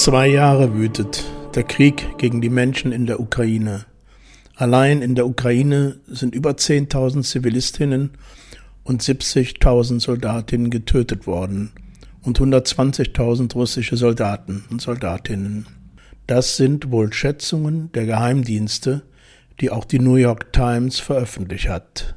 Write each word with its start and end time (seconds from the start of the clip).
zwei 0.00 0.28
Jahre 0.28 0.72
wütet 0.72 1.26
der 1.54 1.62
Krieg 1.62 2.16
gegen 2.16 2.40
die 2.40 2.48
Menschen 2.48 2.90
in 2.90 3.04
der 3.04 3.20
Ukraine. 3.20 3.84
Allein 4.56 5.02
in 5.02 5.14
der 5.14 5.26
Ukraine 5.26 6.00
sind 6.06 6.34
über 6.34 6.52
10.000 6.52 7.22
Zivilistinnen 7.22 8.12
und 8.82 9.02
70.000 9.02 10.00
Soldatinnen 10.00 10.70
getötet 10.70 11.26
worden 11.26 11.72
und 12.22 12.40
120.000 12.40 13.52
russische 13.52 13.98
Soldaten 13.98 14.64
und 14.70 14.80
Soldatinnen. 14.80 15.66
Das 16.26 16.56
sind 16.56 16.90
wohl 16.90 17.12
Schätzungen 17.12 17.92
der 17.92 18.06
Geheimdienste, 18.06 19.02
die 19.60 19.68
auch 19.68 19.84
die 19.84 19.98
New 19.98 20.16
York 20.16 20.50
Times 20.54 20.98
veröffentlicht 20.98 21.68
hat. 21.68 22.14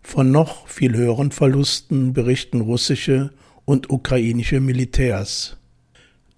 Von 0.00 0.30
noch 0.30 0.68
viel 0.68 0.94
höheren 0.94 1.32
Verlusten 1.32 2.12
berichten 2.12 2.60
russische 2.60 3.32
und 3.64 3.90
ukrainische 3.90 4.60
Militärs. 4.60 5.56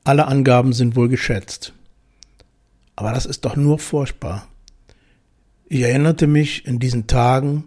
Alle 0.07 0.29
Angaben 0.29 0.73
sind 0.73 0.95
wohl 0.95 1.09
geschätzt. 1.09 1.73
Aber 2.95 3.13
das 3.13 3.27
ist 3.27 3.45
doch 3.45 3.57
nur 3.57 3.81
furchtbar. 3.81 4.47
Ich 5.69 5.81
erinnerte 5.81 6.29
mich 6.29 6.65
in 6.65 6.79
diesen 6.79 7.09
Tagen 7.09 7.65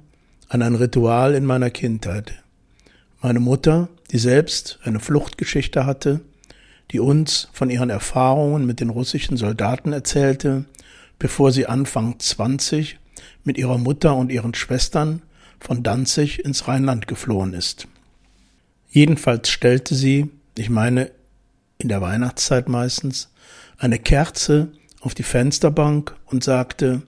an 0.48 0.62
ein 0.62 0.76
Ritual 0.76 1.36
in 1.36 1.44
meiner 1.44 1.70
Kindheit. 1.70 2.42
Meine 3.22 3.42
Mutter, 3.42 3.90
die 4.12 4.20
selbst 4.20 4.80
eine 4.84 5.02
Fluchtgeschichte 5.02 5.86
hatte, 5.86 6.22
die 6.92 7.02
uns 7.02 7.50
von 7.52 7.70
ihren 7.70 7.90
Erfahrungen 7.90 8.66
mit 8.66 8.80
den 8.80 8.90
russischen 8.90 9.36
Soldaten 9.36 9.92
erzählte, 9.92 10.64
bevor 11.20 11.52
sie 11.52 11.66
Anfang 11.66 12.20
20 12.20 13.00
mit 13.44 13.58
ihrer 13.58 13.78
Mutter 13.78 14.16
und 14.16 14.32
ihren 14.32 14.54
Schwestern 14.54 15.24
von 15.60 15.84
Danzig 15.84 16.46
ins 16.46 16.70
Rheinland 16.70 17.06
geflohen 17.06 17.54
ist. 17.54 17.90
Jedenfalls 18.90 19.50
stellte 19.50 19.94
sie, 19.94 20.30
ich 20.58 20.70
meine 20.70 21.12
in 21.82 21.88
der 21.88 22.02
Weihnachtszeit 22.02 22.68
meistens, 22.68 23.30
eine 23.78 24.00
Kerze 24.00 24.68
auf 25.00 25.14
die 25.14 25.24
Fensterbank 25.24 26.14
und 26.26 26.44
sagte, 26.44 27.04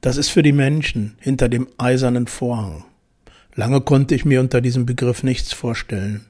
das 0.00 0.16
ist 0.16 0.30
für 0.30 0.42
die 0.42 0.52
Menschen 0.52 1.16
hinter 1.20 1.48
dem 1.48 1.68
eisernen 1.78 2.26
Vorhang. 2.26 2.84
Lange 3.54 3.80
konnte 3.80 4.16
ich 4.16 4.24
mir 4.24 4.40
unter 4.40 4.60
diesem 4.60 4.84
Begriff 4.84 5.22
nichts 5.22 5.52
vorstellen, 5.52 6.26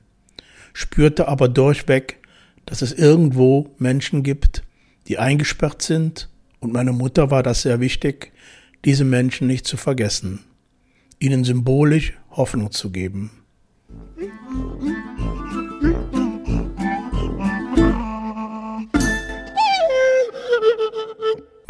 spürte 0.75 1.27
aber 1.27 1.49
durchweg, 1.49 2.19
dass 2.67 2.83
es 2.83 2.93
irgendwo 2.93 3.75
Menschen 3.79 4.23
gibt, 4.23 4.63
die 5.09 5.19
eingesperrt 5.19 5.81
sind, 5.81 6.29
und 6.59 6.75
meine 6.75 6.93
Mutter 6.93 7.31
war 7.31 7.43
das 7.43 7.63
sehr 7.63 7.81
wichtig, 7.81 8.33
diese 8.85 9.05
Menschen 9.05 9.47
nicht 9.47 9.67
zu 9.67 9.79
vergessen, 9.79 10.41
ihnen 11.19 11.45
symbolisch 11.45 12.13
Hoffnung 12.31 12.73
zu 12.73 12.91
geben. 12.91 13.31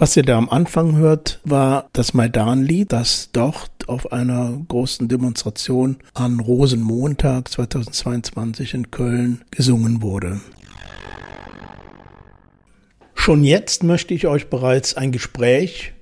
Was 0.01 0.17
ihr 0.17 0.23
da 0.23 0.39
am 0.39 0.49
Anfang 0.49 0.97
hört, 0.97 1.41
war 1.45 1.91
das 1.93 2.15
Maidan-Lied, 2.15 2.91
das 2.91 3.29
dort 3.33 3.87
auf 3.87 4.13
einer 4.13 4.59
großen 4.67 5.09
Demonstration 5.09 5.99
an 6.15 6.41
Rosenmontag 6.41 7.51
2022 7.51 8.73
in 8.73 8.91
Köln 8.91 9.45
gesungen 9.51 10.01
wurde. 10.01 10.41
Schon 13.15 13.45
jetzt 13.45 13.83
möchte 13.83 14.15
ich 14.15 14.27
euch 14.27 14.49
bereits 14.49 14.95
ein 14.95 15.13
Gespräch 15.13 15.93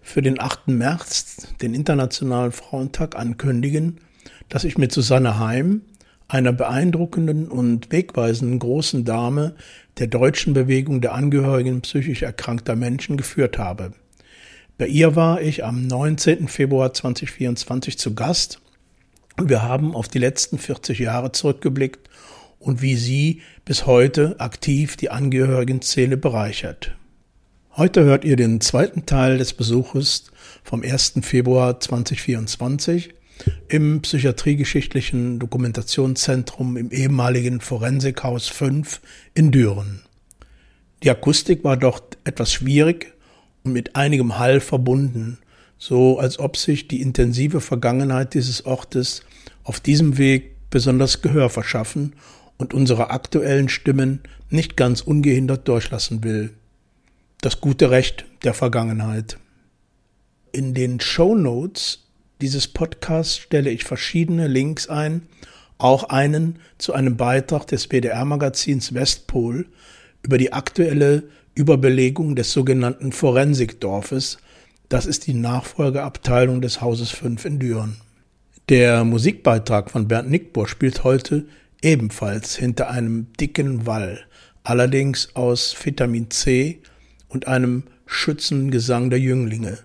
für 0.00 0.22
den 0.22 0.40
8. 0.40 0.68
März, 0.68 1.48
den 1.60 1.74
Internationalen 1.74 2.50
Frauentag, 2.50 3.14
ankündigen, 3.14 3.98
das 4.48 4.64
ich 4.64 4.78
mit 4.78 4.90
Susanne 4.90 5.38
Heim, 5.38 5.82
einer 6.34 6.52
beeindruckenden 6.52 7.46
und 7.46 7.92
wegweisenden 7.92 8.58
großen 8.58 9.04
Dame 9.04 9.54
der 9.98 10.08
deutschen 10.08 10.52
Bewegung 10.52 11.00
der 11.00 11.14
Angehörigen 11.14 11.80
psychisch 11.82 12.22
erkrankter 12.22 12.74
Menschen 12.74 13.16
geführt 13.16 13.56
habe. 13.56 13.92
Bei 14.76 14.88
ihr 14.88 15.14
war 15.14 15.40
ich 15.40 15.64
am 15.64 15.86
19. 15.86 16.48
Februar 16.48 16.92
2024 16.92 17.98
zu 17.98 18.16
Gast 18.16 18.60
und 19.38 19.48
wir 19.48 19.62
haben 19.62 19.94
auf 19.94 20.08
die 20.08 20.18
letzten 20.18 20.58
40 20.58 20.98
Jahre 20.98 21.30
zurückgeblickt 21.30 22.10
und 22.58 22.82
wie 22.82 22.96
sie 22.96 23.42
bis 23.64 23.86
heute 23.86 24.40
aktiv 24.40 24.96
die 24.96 25.10
Angehörigenszene 25.10 26.16
bereichert. 26.16 26.96
Heute 27.76 28.02
hört 28.02 28.24
ihr 28.24 28.34
den 28.34 28.60
zweiten 28.60 29.06
Teil 29.06 29.38
des 29.38 29.52
Besuches 29.52 30.32
vom 30.64 30.82
1. 30.82 31.14
Februar 31.22 31.78
2024 31.78 33.14
im 33.68 34.02
psychiatriegeschichtlichen 34.02 35.38
Dokumentationszentrum 35.38 36.76
im 36.76 36.90
ehemaligen 36.90 37.60
Forensikhaus 37.60 38.48
5 38.48 39.00
in 39.34 39.50
Düren. 39.50 40.02
Die 41.02 41.10
Akustik 41.10 41.64
war 41.64 41.76
dort 41.76 42.18
etwas 42.24 42.52
schwierig 42.52 43.14
und 43.62 43.72
mit 43.72 43.96
einigem 43.96 44.38
Hall 44.38 44.60
verbunden, 44.60 45.38
so 45.78 46.18
als 46.18 46.38
ob 46.38 46.56
sich 46.56 46.88
die 46.88 47.02
intensive 47.02 47.60
Vergangenheit 47.60 48.34
dieses 48.34 48.64
Ortes 48.64 49.22
auf 49.64 49.80
diesem 49.80 50.18
Weg 50.18 50.54
besonders 50.70 51.20
Gehör 51.20 51.50
verschaffen 51.50 52.14
und 52.58 52.74
unsere 52.74 53.10
aktuellen 53.10 53.68
Stimmen 53.68 54.20
nicht 54.50 54.76
ganz 54.76 55.00
ungehindert 55.00 55.66
durchlassen 55.68 56.22
will. 56.24 56.54
Das 57.40 57.60
gute 57.60 57.90
Recht 57.90 58.24
der 58.44 58.54
Vergangenheit. 58.54 59.38
In 60.52 60.72
den 60.72 61.00
Show 61.00 61.34
Notes 61.34 62.03
dieses 62.44 62.68
Podcasts 62.68 63.38
stelle 63.38 63.70
ich 63.70 63.84
verschiedene 63.84 64.48
Links 64.48 64.86
ein, 64.90 65.22
auch 65.78 66.04
einen 66.10 66.58
zu 66.76 66.92
einem 66.92 67.16
Beitrag 67.16 67.66
des 67.68 67.86
BDR-Magazins 67.86 68.92
Westpol 68.92 69.64
über 70.22 70.36
die 70.36 70.52
aktuelle 70.52 71.22
Überbelegung 71.54 72.36
des 72.36 72.52
sogenannten 72.52 73.12
Forensikdorfes. 73.12 74.36
Das 74.90 75.06
ist 75.06 75.26
die 75.26 75.32
Nachfolgeabteilung 75.32 76.60
des 76.60 76.82
Hauses 76.82 77.08
5 77.12 77.46
in 77.46 77.58
Düren. 77.60 77.96
Der 78.68 79.04
Musikbeitrag 79.04 79.90
von 79.90 80.06
Bernd 80.06 80.30
Nickbohr 80.30 80.68
spielt 80.68 81.02
heute 81.02 81.46
ebenfalls 81.80 82.56
hinter 82.56 82.90
einem 82.90 83.32
dicken 83.40 83.86
Wall, 83.86 84.20
allerdings 84.64 85.34
aus 85.34 85.74
Vitamin 85.82 86.30
C 86.30 86.82
und 87.26 87.48
einem 87.48 87.84
Schützengesang 88.04 89.08
der 89.08 89.18
Jünglinge. 89.18 89.78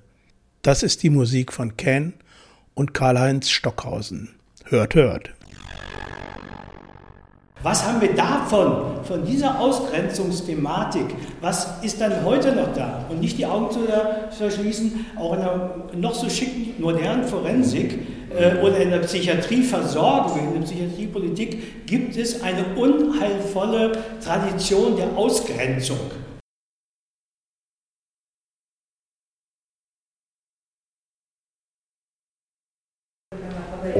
Das 0.62 0.84
ist 0.84 1.03
die 1.03 1.09
Musik 1.09 1.53
von 1.53 1.78
Ken 1.78 2.16
und 2.80 2.94
Karl-Heinz 2.94 3.50
Stockhausen. 3.50 4.30
Hört, 4.64 4.96
hört. 4.96 5.32
Was 7.62 7.86
haben 7.86 8.00
wir 8.00 8.16
davon, 8.16 9.04
von 9.04 9.26
dieser 9.26 9.60
Ausgrenzungsthematik? 9.60 11.04
Was 11.42 11.84
ist 11.84 12.00
dann 12.00 12.24
heute 12.24 12.54
noch 12.54 12.74
da? 12.74 13.06
Und 13.10 13.20
nicht 13.20 13.38
die 13.38 13.46
Augen 13.46 13.70
zu 13.70 13.81
verschließen, 14.31 15.08
auch 15.18 15.34
in 15.34 15.40
einer 15.42 15.72
noch 15.94 16.16
so 16.16 16.30
schicken, 16.30 16.81
modernen 16.81 17.26
Forensik 17.26 18.00
äh, 18.30 18.62
oder 18.62 18.78
in 18.78 18.92
der 18.92 19.00
Psychiatrieversorgung, 19.00 20.48
in 20.48 20.54
der 20.54 20.62
Psychiatriepolitik 20.62 21.86
gibt 21.86 22.16
es 22.16 22.42
eine 22.42 22.64
unheilvolle 22.78 23.92
Tradition 24.24 24.96
der 24.96 25.18
Ausgrenzung. 25.18 26.00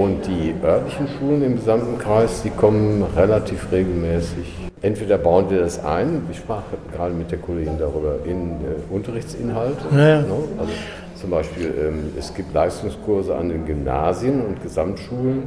Und 0.10 0.26
die 0.26 0.56
örtlichen 0.64 1.08
Schulen 1.08 1.44
im 1.44 1.56
gesamten 1.56 2.00
Kreis, 2.00 2.42
die 2.42 2.50
kommen 2.50 3.06
relativ 3.16 3.72
regelmäßig. 3.72 4.56
Entweder 4.82 5.20
bauen 5.20 5.50
wir 5.50 5.60
das 5.60 5.84
ein, 5.86 6.24
ich 6.32 6.38
sprach 6.38 6.64
gerade 6.96 7.14
mit 7.14 7.30
der 7.30 7.38
Kollegin 7.38 7.78
darüber, 7.78 8.16
in 8.26 8.52
äh, 8.52 8.94
Unterrichtsinhalte. 8.94 9.86
Ja. 9.92 10.22
Ne? 10.22 10.28
Also 10.58 10.72
zum 11.16 11.30
Beispiel, 11.30 11.74
ähm, 11.80 12.14
es 12.18 12.34
gibt 12.34 12.54
Leistungskurse 12.56 13.36
an 13.36 13.50
den 13.50 13.66
Gymnasien 13.66 14.44
und 14.44 14.64
Gesamtschulen. 14.64 15.44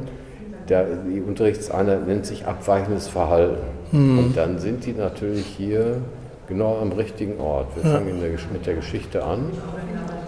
Der, 0.69 0.85
die 0.85 1.19
Unterrichtseinheit 1.19 2.07
nennt 2.07 2.25
sich 2.25 2.45
abweichendes 2.45 3.09
Verhalten. 3.09 3.57
Mhm. 3.91 4.19
Und 4.19 4.37
dann 4.37 4.59
sind 4.59 4.85
die 4.85 4.93
natürlich 4.93 5.45
hier 5.45 5.97
genau 6.47 6.77
am 6.81 6.93
richtigen 6.93 7.37
Ort. 7.41 7.67
Wir 7.75 7.83
ja. 7.83 7.97
fangen 7.97 8.21
der, 8.21 8.29
mit 8.53 8.65
der 8.65 8.75
Geschichte 8.75 9.25
an 9.25 9.45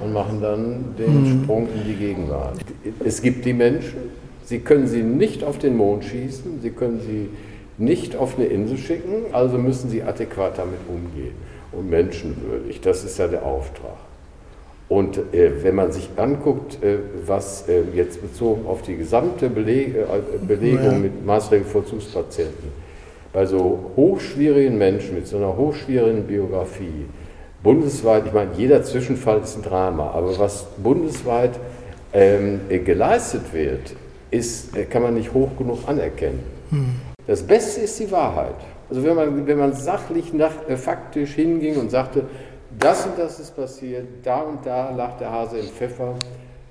und 0.04 0.14
machen 0.14 0.42
dann 0.42 0.96
den 0.98 1.22
mhm. 1.22 1.44
Sprung 1.44 1.68
in 1.74 1.88
die 1.88 1.96
Gegenwart. 1.96 2.58
Es 3.04 3.22
gibt 3.22 3.46
die 3.46 3.54
Menschen, 3.54 4.15
sie 4.46 4.60
können 4.60 4.88
sie 4.88 5.04
nicht 5.04 5.44
auf 5.44 5.58
den 5.58 5.76
Mond 5.76 6.06
schießen, 6.06 6.62
sie 6.62 6.70
können 6.70 7.02
sie 7.02 7.30
nicht 7.78 8.16
auf 8.16 8.38
eine 8.38 8.48
Insel 8.48 8.78
schicken, 8.78 9.34
also 9.34 9.58
müssen 9.58 9.90
sie 9.90 10.04
adäquat 10.04 10.58
damit 10.58 10.80
umgehen 10.88 11.34
und 11.72 11.90
menschenwürdig. 11.90 12.80
Das 12.82 13.04
ist 13.04 13.18
ja 13.18 13.28
der 13.28 13.46
Auftrag. 13.46 13.98
Und 14.88 15.18
äh, 15.34 15.64
wenn 15.64 15.76
man 15.76 15.92
sich 15.92 16.10
anguckt, 16.16 16.82
äh, 16.84 16.98
was 17.26 17.68
äh, 17.68 17.82
jetzt 17.96 18.22
bezogen 18.22 18.68
auf 18.68 18.84
die 18.84 18.96
gesamte 18.96 19.50
Beleg 19.50 19.96
äh, 19.96 20.06
Belegung 20.48 20.84
ja. 20.84 20.92
mit 20.92 21.26
Maßregelvollzugspatienten, 21.26 22.86
bei 23.34 23.46
so 23.46 23.92
hochschwierigen 23.96 24.78
Menschen 24.78 25.16
mit 25.16 25.28
so 25.28 25.38
einer 25.38 25.58
hochschwierigen 25.58 26.24
Biografie, 26.24 27.06
bundesweit, 27.64 28.28
ich 28.28 28.34
meine, 28.34 28.52
jeder 28.56 28.84
Zwischenfall 28.84 29.42
ist 29.42 29.58
ein 29.58 29.64
Drama, 29.64 30.12
aber 30.12 30.38
was 30.38 30.68
bundesweit 30.78 31.60
ähm, 32.14 32.62
geleistet 32.70 33.54
wird, 33.54 33.96
ist, 34.36 34.76
äh, 34.76 34.86
kann 34.86 35.02
man 35.02 35.14
nicht 35.14 35.34
hoch 35.34 35.50
genug 35.58 35.80
anerkennen. 35.88 36.40
Hm. 36.70 36.96
Das 37.28 37.42
Beste 37.42 37.82
ist 37.82 38.00
die 38.00 38.12
Wahrheit. 38.12 38.56
Also 38.90 39.04
wenn 39.04 39.16
man, 39.16 39.48
wenn 39.48 39.58
man 39.58 39.74
sachlich 39.74 40.34
nach, 40.34 40.68
äh, 40.68 40.78
faktisch 40.78 41.34
hinging 41.34 41.78
und 41.78 41.90
sagte, 41.90 42.26
das 42.78 43.06
und 43.06 43.18
das 43.18 43.40
ist 43.40 43.56
passiert, 43.56 44.06
da 44.24 44.42
und 44.42 44.66
da 44.66 44.92
lag 44.92 45.18
der 45.18 45.32
Hase 45.32 45.58
im 45.58 45.68
Pfeffer, 45.68 46.16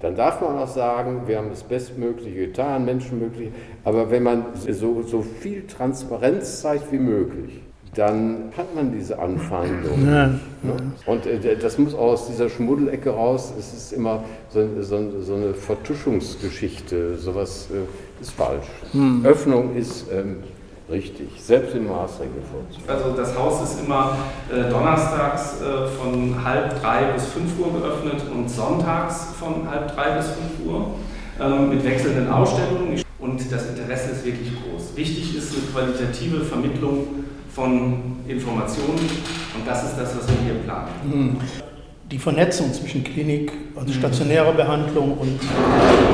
dann 0.00 0.14
darf 0.14 0.40
man 0.40 0.58
auch 0.58 0.68
sagen, 0.68 1.22
wir 1.26 1.38
haben 1.38 1.48
das 1.48 1.62
Bestmögliche 1.62 2.46
getan, 2.48 2.84
menschenmöglich. 2.84 3.50
Aber 3.84 4.10
wenn 4.10 4.22
man 4.22 4.44
so, 4.54 5.02
so 5.02 5.22
viel 5.22 5.66
Transparenz 5.66 6.60
zeigt 6.60 6.92
wie 6.92 6.98
möglich, 6.98 7.63
dann 7.94 8.52
hat 8.56 8.74
man 8.74 8.92
diese 8.92 9.18
Anfeindung. 9.18 10.06
Ja. 10.06 10.26
Ne? 10.62 10.92
Und 11.06 11.26
äh, 11.26 11.56
das 11.56 11.78
muss 11.78 11.94
auch 11.94 12.12
aus 12.12 12.26
dieser 12.26 12.48
Schmuddelecke 12.48 13.10
raus. 13.10 13.52
Es 13.58 13.72
ist 13.72 13.92
immer 13.92 14.24
so, 14.50 14.66
so, 14.80 15.20
so 15.20 15.34
eine 15.34 15.54
Vertuschungsgeschichte. 15.54 17.16
Sowas 17.16 17.68
äh, 17.72 18.22
ist 18.22 18.32
falsch. 18.32 18.66
Hm. 18.92 19.24
Öffnung 19.24 19.76
ist 19.76 20.06
ähm, 20.12 20.38
richtig, 20.90 21.28
selbst 21.38 21.74
in 21.74 21.88
Maßregeln 21.88 22.42
vorzunehmen. 22.50 22.88
Also 22.88 23.16
das 23.16 23.38
Haus 23.38 23.62
ist 23.62 23.84
immer 23.84 24.16
äh, 24.50 24.70
donnerstags 24.70 25.60
äh, 25.60 25.86
von 25.88 26.44
halb 26.44 26.80
drei 26.80 27.12
bis 27.12 27.26
fünf 27.26 27.58
Uhr 27.58 27.80
geöffnet 27.80 28.22
und 28.34 28.48
sonntags 28.50 29.34
von 29.38 29.68
halb 29.70 29.94
drei 29.94 30.16
bis 30.16 30.26
fünf 30.26 30.66
Uhr 30.66 30.86
ähm, 31.40 31.70
mit 31.70 31.84
wechselnden 31.84 32.30
Ausstellungen. 32.30 33.02
Und 33.18 33.40
das 33.50 33.70
Interesse 33.70 34.10
ist 34.10 34.24
wirklich 34.24 34.50
groß. 34.50 34.96
Wichtig 34.96 35.36
ist 35.36 35.54
eine 35.54 35.64
qualitative 35.72 36.44
Vermittlung 36.44 37.23
von 37.54 38.16
Informationen 38.26 38.98
und 38.98 39.66
das 39.66 39.84
ist 39.84 39.96
das, 39.96 40.16
was 40.16 40.28
wir 40.28 40.36
hier 40.44 40.62
planen. 40.64 40.88
Mhm. 41.04 41.36
Die 42.10 42.18
Vernetzung 42.18 42.72
zwischen 42.72 43.02
Klinik, 43.02 43.52
also 43.76 43.88
mhm. 43.88 43.98
stationäre 43.98 44.52
Behandlung 44.52 45.16
und, 45.16 45.40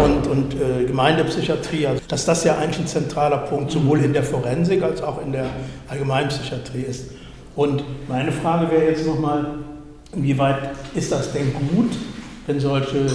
und, 0.05 0.27
und 0.27 0.55
äh, 0.55 0.85
Gemeindepsychiatrie, 0.85 1.87
also 1.87 2.03
dass 2.07 2.27
das 2.27 2.45
ja 2.45 2.59
eigentlich 2.59 2.81
ein 2.81 2.87
zentraler 2.87 3.39
Punkt 3.39 3.71
sowohl 3.71 4.01
in 4.01 4.13
der 4.13 4.23
Forensik 4.23 4.83
als 4.83 5.03
auch 5.03 5.23
in 5.25 5.33
der 5.33 5.47
Allgemeinpsychiatrie 5.89 6.83
ist. 6.83 7.11
Und 7.57 7.83
meine 8.09 8.33
Frage 8.33 8.71
wäre 8.71 8.85
jetzt 8.85 9.07
nochmal, 9.07 9.47
inwieweit 10.15 10.71
ist 10.95 11.11
das 11.11 11.33
denn 11.33 11.53
gut, 11.53 11.91
wenn 12.47 12.61
solche 12.61 13.07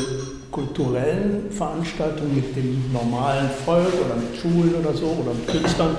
kulturellen 0.51 1.51
Veranstaltungen 1.51 2.35
mit 2.35 2.55
dem 2.55 2.91
normalen 2.91 3.49
Volk 3.65 3.93
oder 4.05 4.15
mit 4.15 4.39
Schulen 4.39 4.75
oder 4.75 4.93
so 4.93 5.05
oder 5.05 5.33
mit 5.33 5.47
Künstlern 5.47 5.95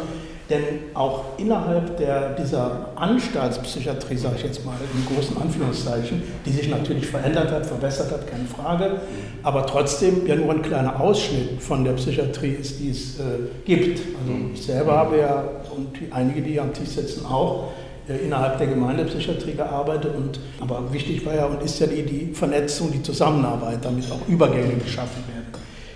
denn 0.48 0.62
auch 0.94 1.25
innerhalb 1.38 1.96
der, 1.96 2.34
dieser 2.34 2.90
Anstaltspsychiatrie, 2.94 4.16
sage 4.16 4.37
ich 4.37 4.44
jetzt 4.44 4.64
mal 4.64 4.76
in 4.94 5.14
großen 5.14 5.37
Anführungszeichen, 5.40 6.22
die 6.44 6.50
sich 6.50 6.69
natürlich 6.69 7.06
verändert 7.06 7.50
hat, 7.50 7.66
verbessert 7.66 8.12
hat, 8.12 8.28
keine 8.28 8.44
Frage, 8.44 9.00
aber 9.43 9.66
trotzdem 9.66 10.26
ja 10.26 10.37
nur 10.37 10.52
ein 10.52 10.62
kleiner 10.62 11.00
Ausschnitt 11.00 11.60
von 11.60 11.84
der 11.84 11.93
Psychiatrie 11.93 12.52
ist, 12.52 12.78
die 12.78 12.90
es 12.90 13.19
äh, 13.19 13.22
gibt. 13.64 13.98
Also 13.98 14.32
ich 14.54 14.62
selber 14.62 14.93
habe 14.96 15.19
ja, 15.19 15.44
und 15.75 15.88
einige, 16.12 16.43
die 16.43 16.52
hier 16.52 16.62
am 16.62 16.72
Tisch 16.72 16.90
sitzen, 16.90 17.26
auch 17.26 17.72
äh, 18.08 18.25
innerhalb 18.25 18.58
der 18.58 18.69
Gemeindepsychiatrie 18.69 19.54
gearbeitet. 19.54 20.14
Und, 20.16 20.38
aber 20.60 20.92
wichtig 20.92 21.26
war 21.26 21.34
ja 21.34 21.46
und 21.46 21.60
ist 21.62 21.81
ja 21.81 21.88
die, 21.88 22.02
die 22.02 22.32
Vernetzung, 22.32 22.92
die 22.92 23.02
Zusammenarbeit, 23.02 23.78
damit 23.82 24.04
auch 24.12 24.28
Übergänge 24.28 24.75
geschaffen 24.75 25.25
werden. 25.26 25.46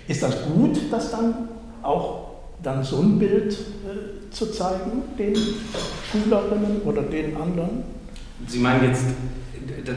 Ist 0.09 0.25
das 0.25 0.37
gut, 0.53 0.77
dass 0.91 1.13
dann 1.13 1.49
auch 1.83 2.30
dann 2.63 2.85
so 2.85 3.01
ein 3.01 3.19
Bild 3.19 3.53
äh, 3.53 4.31
zu 4.31 4.47
zeigen, 4.53 5.03
den 5.19 5.35
Schülerinnen 6.11 6.83
oder 6.85 7.03
den 7.03 7.37
anderen. 7.37 7.85
Sie 8.47 8.59
meinen 8.59 8.85
jetzt 8.85 9.05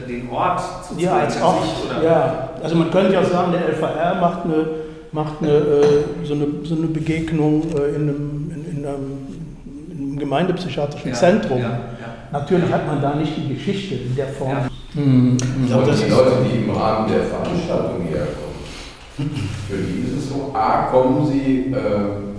den 0.08 0.30
Ort 0.30 0.60
zu 0.86 0.94
ja, 0.98 1.10
zeigen? 1.10 1.24
Als 1.24 1.42
auch, 1.42 1.62
sich, 1.62 1.90
oder? 1.90 2.04
Ja, 2.04 2.50
also 2.62 2.76
man 2.76 2.90
könnte 2.90 3.12
ja 3.12 3.24
sagen, 3.24 3.52
der 3.52 3.68
LVR 3.68 4.20
macht 4.20 4.44
eine, 4.44 4.66
macht 5.12 5.42
eine, 5.42 5.50
äh, 5.50 6.04
so, 6.24 6.34
eine 6.34 6.46
so 6.64 6.76
eine 6.76 6.86
Begegnung 6.86 7.62
äh, 7.72 7.94
in, 7.94 8.02
einem, 8.02 8.50
in, 8.54 8.78
in, 8.78 8.86
einem, 8.86 9.18
in, 9.90 9.98
einem, 9.98 10.18
gemeindepsychiatrischen 10.18 11.10
ja, 11.10 11.14
Zentrum. 11.14 11.58
Ja, 11.58 11.70
ja. 11.70 11.78
Natürlich 12.32 12.70
hat 12.72 12.86
man 12.86 13.00
da 13.00 13.14
nicht 13.14 13.32
die 13.36 13.54
Geschichte 13.54 13.94
in 13.94 14.16
der 14.16 14.28
Form. 14.28 14.56
Hm. 14.94 15.36
Ich 15.62 15.68
glaube, 15.68 15.86
dass 15.86 16.02
die 16.02 16.10
Leute, 16.10 16.32
die 16.44 16.64
im 16.64 16.70
Rahmen 16.70 17.10
der 17.10 17.22
Veranstaltung 17.22 18.02
herkommen, 18.02 18.54
für 19.68 19.76
die 19.76 20.08
ist 20.08 20.24
es 20.24 20.28
so, 20.30 20.50
A, 20.54 20.88
kommen 20.90 21.26
sie 21.26 21.72
äh, 21.72 22.33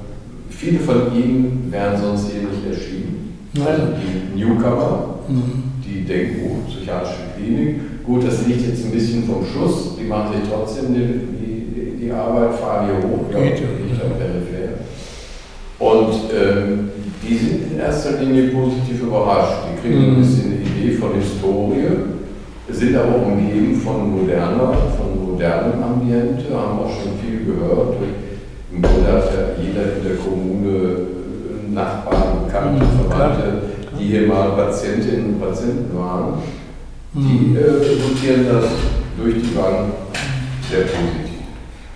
Viele 0.49 0.79
von 0.79 1.13
ihnen 1.15 1.67
wären 1.69 1.99
sonst 1.99 2.31
hier 2.31 2.41
nicht 2.41 2.65
erschienen. 2.67 3.37
Also 3.59 3.83
die 3.95 4.39
Newcomer, 4.39 5.19
mhm. 5.27 5.63
die 5.85 6.03
denken, 6.03 6.41
oh, 6.45 6.69
psychiatrische 6.69 7.35
Klinik. 7.37 8.03
Gut, 8.05 8.27
das 8.27 8.45
liegt 8.45 8.67
jetzt 8.67 8.85
ein 8.85 8.91
bisschen 8.91 9.23
vom 9.23 9.45
Schuss. 9.45 9.95
Die 9.99 10.03
machen 10.03 10.33
sich 10.33 10.51
trotzdem 10.51 10.93
die, 10.93 11.35
die, 11.39 12.05
die 12.05 12.11
Arbeit, 12.11 12.53
fahren 12.55 12.85
hier 12.85 13.09
hoch, 13.09 13.25
ja, 13.31 13.39
nicht 13.39 13.63
am 14.03 14.17
peripher. 14.17 14.85
Und 15.79 16.13
ähm, 16.33 16.89
die 17.21 17.35
sind 17.35 17.71
in 17.71 17.79
erster 17.79 18.19
Linie 18.19 18.49
positiv 18.49 19.01
überrascht. 19.03 19.63
Die 19.71 19.81
kriegen 19.81 20.01
mhm. 20.01 20.15
ein 20.15 20.21
bisschen 20.21 20.51
eine 20.51 20.61
Idee 20.61 20.95
von 20.97 21.13
Historie, 21.15 21.87
sind 22.69 22.95
aber 22.95 23.15
umgeben 23.25 23.75
von 23.75 24.11
moderner, 24.11 24.73
von 24.97 25.31
modernem 25.31 25.83
Ambiente, 25.83 26.45
haben 26.53 26.79
auch 26.79 26.89
schon 26.89 27.13
viel 27.23 27.45
gehört 27.45 27.99
durch 27.99 28.24
im 28.75 28.81
Grunde 28.81 29.11
hat 29.11 29.25
ja 29.25 29.63
jeder 29.63 29.95
in 29.97 30.03
der 30.03 30.15
Kommune 30.17 31.07
Nachbarn, 31.71 32.45
Bekannte, 32.45 32.83
mhm, 32.83 33.09
Verwandte, 33.09 33.61
die 33.99 34.05
hier 34.05 34.27
mal 34.27 34.51
Patientinnen 34.51 35.35
und 35.35 35.41
Patienten 35.41 35.97
waren. 35.97 36.33
Die 37.13 37.19
mhm. 37.19 37.55
äh, 37.55 37.61
notieren 37.61 38.45
das 38.51 38.65
durch 39.17 39.35
die 39.35 39.55
Bank 39.55 39.93
sehr 40.69 40.81
positiv. 40.81 41.39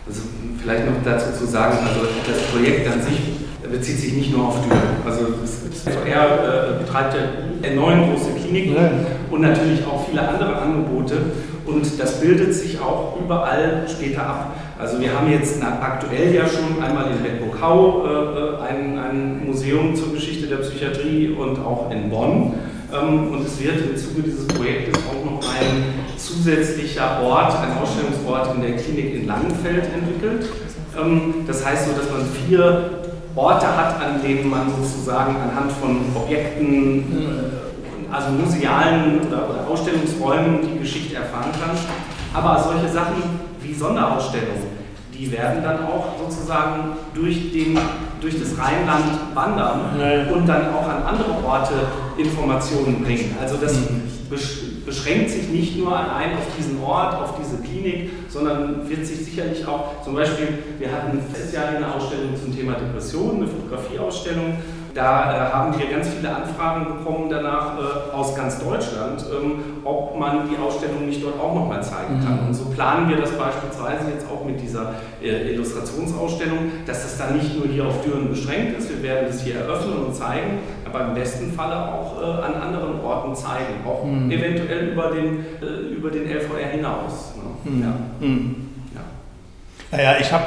Also 0.08 0.22
vielleicht 0.62 0.86
noch 0.86 1.04
dazu 1.04 1.38
zu 1.38 1.46
sagen, 1.46 1.78
also 1.82 2.08
das 2.26 2.42
Projekt 2.52 2.88
an 2.92 3.02
sich 3.02 3.20
bezieht 3.70 4.00
sich 4.00 4.14
nicht 4.14 4.36
nur 4.36 4.48
auf 4.48 4.56
Düren. 4.66 4.80
Also 5.06 5.26
er 6.06 6.80
äh, 6.80 6.84
betreibt 6.84 7.14
ja 7.14 7.74
neun 7.76 8.10
große 8.10 8.32
Kliniken 8.40 8.76
ja. 8.76 8.92
und 9.30 9.42
natürlich 9.42 9.86
auch 9.86 10.08
viele 10.08 10.28
andere 10.28 10.56
Angebote 10.56 11.18
und 11.66 12.00
das 12.00 12.20
bildet 12.20 12.54
sich 12.54 12.80
auch 12.80 13.18
überall 13.24 13.86
später 13.88 14.26
ab. 14.26 14.56
Also 14.80 14.98
wir 14.98 15.14
haben 15.14 15.30
jetzt 15.30 15.62
aktuell 15.62 16.34
ja 16.34 16.48
schon 16.48 16.82
einmal 16.82 17.12
in 17.12 17.22
Bedburg-Hau 17.22 18.06
äh, 18.06 18.64
ein, 18.64 18.98
ein, 18.98 19.46
Museum 19.46 19.94
zur 19.94 20.14
Geschichte 20.14 20.48
der 20.48 20.56
Psychiatrie 20.58 21.36
und 21.38 21.60
auch 21.60 21.92
in 21.92 22.10
Bonn. 22.10 22.54
Ähm, 22.94 23.30
und 23.30 23.46
es 23.46 23.62
wird 23.62 23.82
im 23.82 23.98
Zuge 23.98 24.22
dieses 24.24 24.48
Projektes 24.48 25.04
auch 25.04 25.30
noch 25.30 25.42
ein 25.54 25.84
zusätzlicher 26.16 27.22
Ort, 27.22 27.58
ein 27.60 27.78
Ausstellungsort 27.78 28.56
in 28.56 28.62
der 28.62 28.78
Klinik 28.78 29.16
in 29.16 29.28
Langenfeld 29.28 29.84
entwickelt. 29.94 30.48
Ähm, 30.98 31.34
das 31.46 31.66
heißt 31.66 31.90
so, 31.90 31.92
dass 31.92 32.10
man 32.10 32.26
vier 32.48 33.02
Orte 33.36 33.68
hat, 33.68 34.02
an 34.02 34.22
denen 34.24 34.50
man 34.50 34.70
sozusagen 34.70 35.36
anhand 35.36 35.74
von 35.74 35.98
Objekten, 36.16 37.00
äh, 37.12 38.14
also 38.14 38.30
musealen 38.32 39.28
oder 39.28 39.68
Ausstellungsräumen 39.70 40.60
die 40.62 40.80
Geschichte 40.80 41.16
erfahren 41.18 41.52
kann. 41.52 41.78
Aber 42.34 42.64
solche 42.64 42.88
Sachen 42.88 43.49
Sonderausstellungen, 43.80 44.80
die 45.14 45.32
werden 45.32 45.64
dann 45.64 45.86
auch 45.86 46.18
sozusagen 46.20 46.94
durch, 47.14 47.52
den, 47.52 47.78
durch 48.22 48.40
das 48.40 48.58
Rheinland 48.58 49.06
wandern 49.34 49.82
und 50.34 50.46
dann 50.48 50.74
auch 50.74 50.88
an 50.88 51.04
andere 51.04 51.44
Orte 51.46 51.74
Informationen 52.18 53.04
bringen. 53.04 53.36
Also 53.42 53.58
das 53.58 53.74
mhm. 53.74 54.04
beschränkt 54.86 55.30
sich 55.30 55.50
nicht 55.50 55.78
nur 55.78 55.98
allein 55.98 56.38
auf 56.38 56.46
diesen 56.58 56.82
Ort, 56.82 57.16
auf 57.16 57.36
diese 57.40 57.58
Klinik, 57.62 58.12
sondern 58.30 58.88
wird 58.88 59.06
sich 59.06 59.26
sicherlich 59.26 59.68
auch, 59.68 60.02
zum 60.04 60.16
Beispiel, 60.16 60.60
wir 60.78 60.92
hatten 60.92 61.18
letztes 61.18 61.54
Jahr 61.54 61.68
eine 61.70 61.94
Ausstellung 61.94 62.36
zum 62.42 62.56
Thema 62.56 62.74
Depression, 62.74 63.38
eine 63.38 63.48
Fotografieausstellung, 63.48 64.58
da 64.94 65.50
äh, 65.50 65.54
haben 65.54 65.78
wir 65.78 65.88
ganz 65.88 66.10
viele 66.10 66.36
Anfragen 66.36 66.86
bekommen 66.86 67.30
danach 67.30 67.78
äh, 67.78 68.16
aus 68.16 68.36
ganz 68.36 68.60
Deutschland, 68.60 69.24
ähm, 69.32 69.82
ob 69.84 70.18
man 70.20 70.50
die 70.50 70.58
Ausstellung 70.58 71.06
nicht 71.06 71.24
dort 71.24 71.40
auch 71.40 71.54
nochmal 71.54 71.84
zeigen 71.84 72.20
kann. 72.24 72.42
Mhm. 72.42 72.48
Und 72.48 72.54
so 72.54 72.66
planen 72.66 73.10
wir 73.10 73.18
das 73.18 73.32
beispielsweise 73.32 74.12
jetzt 74.12 74.26
auch 74.30 74.46
mit 74.46 74.62
dieser 74.62 74.94
äh, 75.22 75.54
Illustrationsausstellung, 75.54 76.72
dass 76.86 77.04
das 77.04 77.18
dann 77.18 77.38
nicht 77.38 77.56
nur 77.56 77.68
hier 77.68 77.86
auf 77.86 78.02
Düren 78.04 78.30
beschränkt 78.30 78.78
ist, 78.80 78.90
wir 78.90 79.04
werden 79.04 79.28
es 79.30 79.42
hier 79.42 79.56
eröffnen 79.56 80.06
und 80.06 80.16
zeigen, 80.16 80.60
aber 80.86 81.06
im 81.06 81.14
besten 81.14 81.52
Falle 81.52 81.76
auch 81.76 82.22
äh, 82.22 82.26
an 82.26 82.56
anderen 82.56 83.00
Orten 83.02 83.36
zeigen, 83.36 83.86
auch 83.86 84.04
mhm. 84.06 84.32
eventuell 84.32 84.90
über 84.90 85.12
den, 85.12 85.46
äh, 85.62 85.94
über 85.96 86.10
den 86.10 86.24
LVR 86.30 86.70
hinaus. 86.72 87.34
Ne? 87.36 87.72
Mhm. 87.72 87.82
Ja. 87.82 88.28
Mhm. 88.28 88.56
Ja. 88.96 89.02
Naja, 89.98 90.20
ich 90.20 90.32
habe 90.32 90.46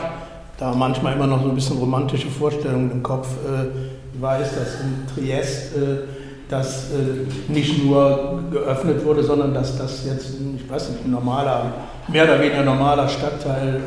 da 0.58 0.75
manchmal 0.75 1.14
immer 1.14 1.26
noch 1.26 1.42
so 1.42 1.49
ein 1.49 1.54
bisschen 1.54 1.78
romantische 1.78 2.28
Vorstellungen 2.28 2.90
im 2.90 3.02
Kopf. 3.02 3.28
Äh, 3.44 3.91
weiß, 4.21 4.49
dass 4.54 4.81
in 4.81 5.07
Triest 5.14 5.76
äh, 5.76 6.07
das 6.49 6.90
äh, 6.90 7.50
nicht 7.50 7.83
nur 7.83 8.45
geöffnet 8.50 9.04
wurde, 9.04 9.23
sondern 9.23 9.54
dass 9.54 9.78
das 9.78 10.04
jetzt, 10.04 10.35
ich 10.57 10.71
weiß 10.71 10.90
nicht, 10.90 11.04
ein 11.04 11.11
normaler, 11.11 11.73
mehr 12.09 12.25
oder 12.25 12.40
weniger 12.40 12.62
normaler 12.62 13.09
Stadtteil 13.09 13.81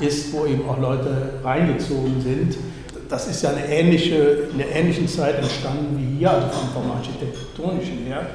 äh, 0.00 0.04
ist, 0.04 0.32
wo 0.32 0.44
eben 0.44 0.68
auch 0.68 0.78
Leute 0.78 1.08
reingezogen 1.42 2.20
sind. 2.20 2.56
Das 3.08 3.26
ist 3.26 3.42
ja 3.42 3.50
eine 3.50 3.66
ähnliche, 3.66 4.16
in 4.52 4.58
der 4.58 4.74
ähnlichen 4.74 5.08
Zeit 5.08 5.38
entstanden 5.38 5.96
wie 5.98 6.18
hier, 6.18 6.30
also 6.30 6.48
vom, 6.48 6.82
vom 6.82 6.90
Architektonischen 6.92 7.98
her. 8.06 8.26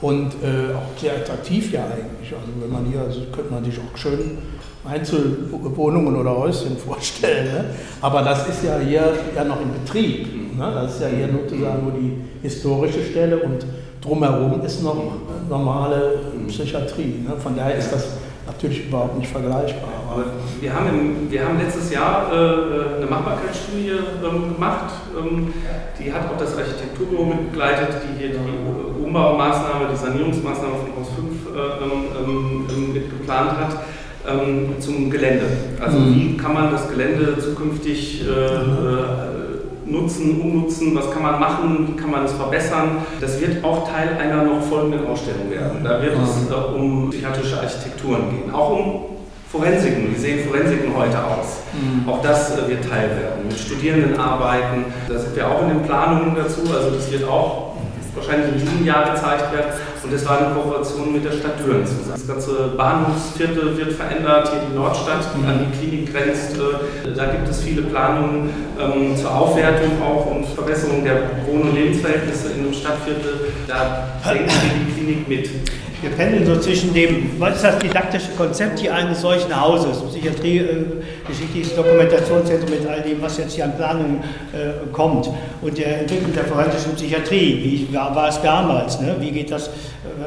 und 0.00 0.32
äh, 0.42 0.74
auch 0.74 1.00
sehr 1.00 1.14
attraktiv 1.14 1.72
ja 1.72 1.84
eigentlich. 1.84 2.32
Also 2.32 2.48
wenn 2.60 2.70
man 2.70 2.86
hier, 2.86 3.00
also 3.00 3.20
könnte 3.32 3.52
man 3.52 3.64
sich 3.64 3.78
auch 3.78 3.96
schön 3.96 4.38
Einzelwohnungen 4.84 6.16
oder 6.16 6.36
Häuschen 6.36 6.76
vorstellen. 6.76 7.52
Ne? 7.52 7.64
Aber 8.00 8.22
das 8.22 8.48
ist 8.48 8.64
ja 8.64 8.78
hier 8.78 9.12
ja 9.34 9.44
noch 9.44 9.60
in 9.60 9.72
Betrieb. 9.72 10.56
Ne? 10.56 10.72
Das 10.74 10.94
ist 10.94 11.02
ja 11.02 11.08
hier 11.08 11.28
sozusagen 11.28 11.82
nur 11.84 11.92
die 11.92 12.16
historische 12.42 13.02
Stelle 13.04 13.38
und 13.38 13.64
drumherum 14.00 14.60
ist 14.64 14.82
noch 14.82 15.12
normale 15.48 16.18
Psychiatrie. 16.48 17.24
Ne? 17.26 17.36
Von 17.40 17.56
daher 17.56 17.76
ist 17.76 17.92
das 17.92 18.06
natürlich 18.46 18.88
überhaupt 18.88 19.18
nicht 19.18 19.30
vergleichbar. 19.30 19.88
Aber 20.10 20.24
wir 20.60 20.74
haben, 20.74 20.88
im, 20.88 21.30
wir 21.30 21.46
haben 21.46 21.58
letztes 21.58 21.92
Jahr 21.92 22.30
äh, 22.32 22.36
äh 22.36 22.96
eine 22.96 23.06
Machbarkeitsstudie 23.06 23.90
ähm, 23.90 24.54
gemacht, 24.54 24.92
ähm, 25.16 25.52
die 25.98 26.12
hat 26.12 26.22
auch 26.22 26.36
das 26.36 26.56
Architekturbüro 26.56 27.24
mit 27.24 27.52
begleitet, 27.52 28.02
die 28.02 28.18
hier 28.18 28.30
die 28.30 29.04
Umbaumaßnahme, 29.04 29.86
die 29.92 29.96
Sanierungsmaßnahme 29.96 30.74
von 30.74 31.00
Haus 31.00 31.08
5 31.14 31.56
äh, 31.56 31.60
ähm, 31.84 32.66
ähm, 32.68 32.92
mit 32.92 33.10
geplant 33.10 33.52
hat. 33.52 33.76
Ähm, 34.28 34.74
zum 34.78 35.10
Gelände. 35.10 35.46
Also 35.80 35.98
mhm. 35.98 36.14
wie 36.14 36.36
kann 36.36 36.54
man 36.54 36.70
das 36.70 36.88
Gelände 36.88 37.36
zukünftig 37.38 38.24
äh, 38.24 38.30
äh 38.30 39.32
nutzen, 39.84 40.40
umnutzen, 40.40 40.94
was 40.94 41.10
kann 41.10 41.22
man 41.22 41.40
machen, 41.40 41.88
wie 41.88 42.00
kann 42.00 42.10
man 42.10 42.24
es 42.24 42.32
verbessern. 42.32 42.98
Das 43.20 43.40
wird 43.40 43.64
auch 43.64 43.88
Teil 43.88 44.16
einer 44.18 44.44
noch 44.44 44.62
folgenden 44.62 45.06
Ausstellung 45.06 45.50
werden. 45.50 45.84
Da 45.84 46.00
wird 46.00 46.14
es 46.14 46.50
äh, 46.50 46.54
um 46.54 47.10
psychiatrische 47.10 47.58
Architekturen 47.58 48.30
gehen, 48.30 48.54
auch 48.54 48.70
um 48.70 49.02
Forensiken. 49.50 50.14
Wie 50.14 50.18
sehen 50.18 50.48
Forensiken 50.48 50.96
heute 50.96 51.18
aus? 51.18 51.60
Mhm. 51.74 52.08
Auch 52.08 52.22
das 52.22 52.58
äh, 52.58 52.68
wird 52.68 52.88
Teil 52.88 53.10
werden. 53.10 53.46
Mit 53.46 53.58
Studierenden 53.58 54.18
arbeiten, 54.18 54.86
da 55.08 55.18
sind 55.18 55.36
wir 55.36 55.48
auch 55.48 55.62
in 55.62 55.68
den 55.68 55.82
Planungen 55.82 56.34
dazu. 56.34 56.60
Also 56.74 56.90
das 56.90 57.10
wird 57.12 57.24
auch 57.24 57.72
wahrscheinlich 58.14 58.52
in 58.52 58.60
diesem 58.60 58.86
Jahr 58.86 59.12
gezeigt 59.12 59.52
werden. 59.52 59.72
Und 60.04 60.12
es 60.12 60.26
war 60.28 60.38
eine 60.38 60.54
Kooperation 60.54 61.12
mit 61.12 61.24
der 61.24 61.32
Stadt 61.32 61.60
Düren 61.60 61.86
zusammen. 61.86 62.10
Das 62.12 62.26
ganze 62.26 62.72
Bahnhofsviertel 62.76 63.76
wird 63.76 63.92
verändert, 63.92 64.50
hier 64.50 64.62
die 64.68 64.74
Nordstadt, 64.74 65.28
die 65.36 65.46
an 65.46 65.60
die 65.60 65.78
Klinik 65.78 66.12
grenzt. 66.12 66.56
Äh, 66.56 67.12
da 67.14 67.26
gibt 67.26 67.48
es 67.48 67.60
viele 67.60 67.82
Planungen 67.82 68.50
ähm, 68.80 69.16
zur 69.16 69.32
Aufwertung 69.32 70.02
auch 70.02 70.26
und 70.26 70.46
Verbesserung 70.46 71.04
der 71.04 71.30
Wohn- 71.46 71.62
und 71.62 71.74
Lebensverhältnisse 71.74 72.52
in 72.56 72.64
dem 72.64 72.74
Stadtviertel. 72.74 73.52
Da 73.68 74.08
denken 74.28 74.50
wir 74.50 74.86
die 74.86 74.92
Klinik 74.92 75.28
mit. 75.28 75.50
Wir 76.02 76.10
pendeln 76.10 76.44
so 76.44 76.58
zwischen 76.58 76.92
dem, 76.92 77.30
was 77.38 77.54
ist 77.54 77.64
das 77.64 77.78
didaktische 77.78 78.32
Konzept 78.36 78.80
hier 78.80 78.92
eines 78.92 79.20
solchen 79.20 79.54
Hauses, 79.58 80.02
Psychiatrie, 80.08 80.58
äh, 80.58 80.84
geschichtliches 81.28 81.76
Dokumentationszentrum 81.76 82.70
mit 82.70 82.88
all 82.88 83.02
dem, 83.02 83.22
was 83.22 83.38
jetzt 83.38 83.52
hier 83.54 83.66
an 83.66 83.76
Planung 83.76 84.20
äh, 84.52 84.90
kommt 84.90 85.30
und 85.60 85.78
der 85.78 86.00
Entwicklung 86.00 86.34
der 86.34 86.42
forensischen 86.42 86.96
Psychiatrie. 86.96 87.86
Wie 87.88 87.94
war, 87.94 88.12
war 88.16 88.28
es 88.28 88.42
damals? 88.42 89.00
Ne? 89.00 89.14
Wie 89.20 89.30
geht 89.30 89.52
das, 89.52 89.70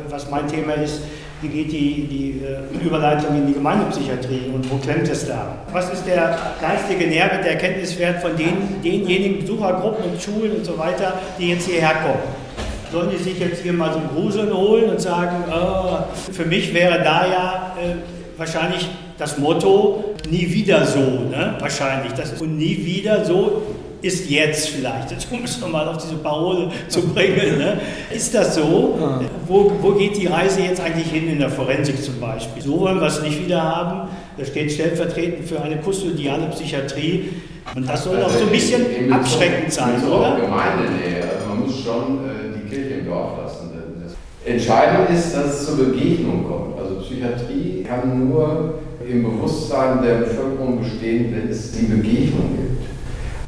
was 0.09 0.29
mein 0.29 0.47
Thema 0.47 0.73
ist, 0.73 1.01
wie 1.41 1.49
geht 1.49 1.71
die, 1.71 2.07
die 2.07 2.41
äh, 2.45 2.85
Überleitung 2.85 3.35
in 3.35 3.47
die 3.47 3.53
Gemeindepsychiatrie 3.53 4.51
und 4.53 4.69
wo 4.71 4.77
klemmt 4.77 5.07
es 5.09 5.27
da? 5.27 5.57
Was 5.71 5.91
ist 5.91 6.05
der 6.07 6.37
geistige 6.61 7.07
Nährwert, 7.07 7.43
der 7.43 7.53
Erkenntniswert 7.53 8.21
von 8.21 8.37
den, 8.37 8.81
denjenigen 8.83 9.39
Besuchergruppen 9.39 10.11
und 10.11 10.21
Schulen 10.21 10.55
und 10.57 10.65
so 10.65 10.77
weiter, 10.77 11.13
die 11.37 11.49
jetzt 11.49 11.67
hierher 11.67 11.95
kommen? 11.95 12.45
sollen 12.91 13.09
die 13.09 13.21
sich 13.21 13.37
jetzt 13.39 13.61
hier 13.61 13.73
mal 13.73 13.91
so 13.91 13.99
Gruseln 14.13 14.55
holen 14.55 14.89
und 14.89 15.01
sagen, 15.01 15.43
oh, 15.51 15.97
für 16.31 16.45
mich 16.45 16.73
wäre 16.73 17.03
da 17.03 17.25
ja 17.25 17.75
äh, 17.77 17.95
wahrscheinlich 18.37 18.87
das 19.17 19.37
Motto, 19.37 20.15
nie 20.29 20.51
wieder 20.51 20.85
so, 20.85 20.99
ne? 20.99 21.55
wahrscheinlich. 21.59 22.13
Das 22.13 22.31
ist, 22.31 22.41
und 22.41 22.57
nie 22.57 22.85
wieder 22.85 23.25
so 23.25 23.63
ist 24.01 24.29
jetzt 24.29 24.69
vielleicht, 24.69 25.11
jetzt 25.11 25.27
um 25.31 25.43
es 25.43 25.59
nochmal 25.59 25.87
auf 25.87 25.97
diese 25.97 26.15
Parole 26.15 26.69
zu 26.87 27.01
bringen. 27.07 27.57
Ne? 27.57 27.81
Ist 28.13 28.33
das 28.33 28.55
so? 28.55 29.19
Wo, 29.47 29.71
wo 29.81 29.91
geht 29.91 30.17
die 30.17 30.27
Reise 30.27 30.61
jetzt 30.61 30.81
eigentlich 30.81 31.07
hin 31.07 31.29
in 31.29 31.39
der 31.39 31.49
Forensik 31.49 32.01
zum 32.01 32.19
Beispiel? 32.19 32.61
So 32.61 32.79
wollen 32.79 32.99
wir 32.99 33.07
es 33.07 33.21
nicht 33.21 33.43
wieder 33.43 33.61
haben. 33.61 34.09
Da 34.37 34.45
steht 34.45 34.71
stellvertretend 34.71 35.47
für 35.47 35.61
eine 35.61 35.77
kustodiale 35.77 36.47
Psychiatrie. 36.47 37.29
Und 37.75 37.89
das 37.89 38.03
soll 38.03 38.21
auch 38.21 38.29
so 38.29 38.45
ein 38.45 38.51
bisschen 38.51 39.11
abschreckend 39.11 39.71
sein, 39.71 40.03
oder? 40.07 40.37
Gemeindenähe. 40.39 41.23
Also 41.23 41.49
man 41.49 41.59
muss 41.61 41.79
schon 41.79 42.19
äh, 42.25 42.69
Kirche 42.69 42.95
im 42.95 43.05
Dorf 43.07 43.31
lassen. 43.43 43.65
Entscheidend 44.45 45.09
ist, 45.09 45.35
dass 45.35 45.61
es 45.61 45.65
zur 45.65 45.77
Begegnung 45.77 46.45
kommt. 46.47 46.79
Also 46.79 46.99
Psychiatrie 47.01 47.83
kann 47.83 48.29
nur 48.29 48.75
im 49.07 49.23
Bewusstsein 49.23 50.03
der 50.03 50.15
Bevölkerung 50.17 50.79
bestehen, 50.81 51.33
wenn 51.35 51.49
es 51.49 51.71
die 51.71 51.85
Begegnung 51.85 52.55
gibt. 52.55 52.74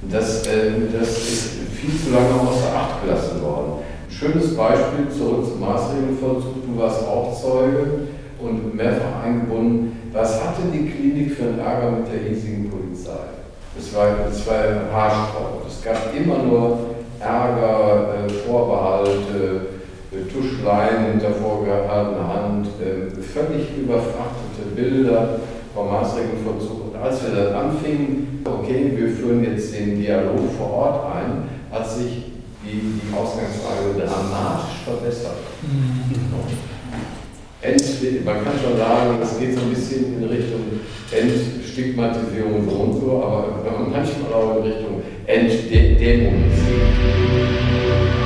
Das, 0.09 0.47
äh, 0.47 0.71
das 0.97 1.09
ist 1.09 1.49
viel 1.75 1.99
zu 1.99 2.11
lange 2.13 2.39
außer 2.39 2.73
Acht 2.73 3.03
gelassen 3.03 3.41
worden. 3.41 3.83
Ein 4.07 4.11
schönes 4.11 4.55
Beispiel 4.55 5.09
zurück 5.09 5.45
zum 5.45 5.59
Maßregelvollzug, 5.59 6.65
du 6.65 6.79
warst 6.79 7.05
auch 7.05 7.35
Zeuge 7.39 8.07
und 8.39 8.73
mehrfach 8.75 9.23
eingebunden. 9.25 10.09
Was 10.13 10.41
hatte 10.41 10.61
die 10.71 10.89
Klinik 10.89 11.33
für 11.33 11.43
einen 11.43 11.59
Ärger 11.59 11.91
mit 11.91 12.07
der 12.11 12.29
hiesigen 12.29 12.71
Polizei? 12.71 13.35
Es 13.77 13.93
war, 13.93 14.07
war 14.07 14.93
haarsträubend. 14.93 15.67
Es 15.67 15.83
gab 15.83 16.15
immer 16.15 16.41
nur 16.41 16.79
Ärger, 17.19 18.13
äh, 18.25 18.29
Vorbehalte, 18.29 19.67
äh, 20.11 20.31
Tuschleien 20.31 21.11
hinter 21.11 21.31
vorgehaltener 21.31 22.27
Hand, 22.27 22.67
völlig 23.33 23.77
überfrachtete 23.77 24.73
Bilder 24.73 25.39
vom 25.75 25.89
Maßregelvollzug. 25.91 26.86
Als 27.01 27.23
wir 27.23 27.31
dann 27.35 27.53
anfingen, 27.53 28.41
okay, 28.43 28.91
wir 28.95 29.09
führen 29.09 29.43
jetzt 29.43 29.73
den 29.73 30.01
Dialog 30.01 30.51
vor 30.57 30.71
Ort 30.71 31.15
ein, 31.15 31.43
hat 31.71 31.89
sich 31.89 32.33
die, 32.63 32.99
die 32.99 33.13
Ausgangslage 33.15 33.93
dramatisch 33.97 34.79
verbessert. 34.83 35.37
Mhm. 35.61 36.11
Ent, 37.61 38.25
man 38.25 38.43
kann 38.43 38.53
schon 38.63 38.77
sagen, 38.77 39.17
es 39.21 39.39
geht 39.39 39.55
so 39.55 39.61
ein 39.61 39.69
bisschen 39.71 40.21
in 40.21 40.29
Richtung 40.29 40.61
Entstigmatisierung 41.11 42.69
so 42.69 42.75
und 42.75 42.93
so, 42.99 43.23
aber 43.23 43.47
manchmal 43.91 44.33
auch 44.33 44.57
in 44.57 44.63
Richtung 44.63 45.01
Entdämonisierung. 45.25 48.16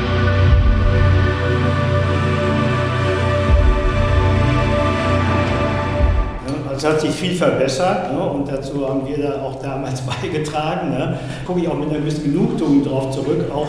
Es 6.81 6.87
hat 6.87 6.99
sich 6.99 7.11
viel 7.11 7.35
verbessert 7.35 8.11
ne? 8.11 8.19
und 8.19 8.49
dazu 8.49 8.89
haben 8.89 9.07
wir 9.07 9.19
da 9.19 9.43
auch 9.43 9.61
damals 9.61 10.01
beigetragen. 10.21 10.89
Ne? 10.89 11.19
Gucke 11.45 11.59
ich 11.59 11.67
auch 11.67 11.77
mit 11.77 11.89
einer 11.89 11.99
gewissen 11.99 12.23
Genugtuung 12.23 12.83
drauf 12.83 13.11
zurück, 13.11 13.51
auch 13.53 13.67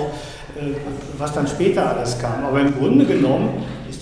äh, 0.56 0.72
was 1.18 1.34
dann 1.34 1.46
später 1.46 1.94
alles 1.94 2.18
kam. 2.18 2.42
Aber 2.42 2.60
im 2.60 2.74
Grunde 2.74 3.04
genommen 3.04 3.50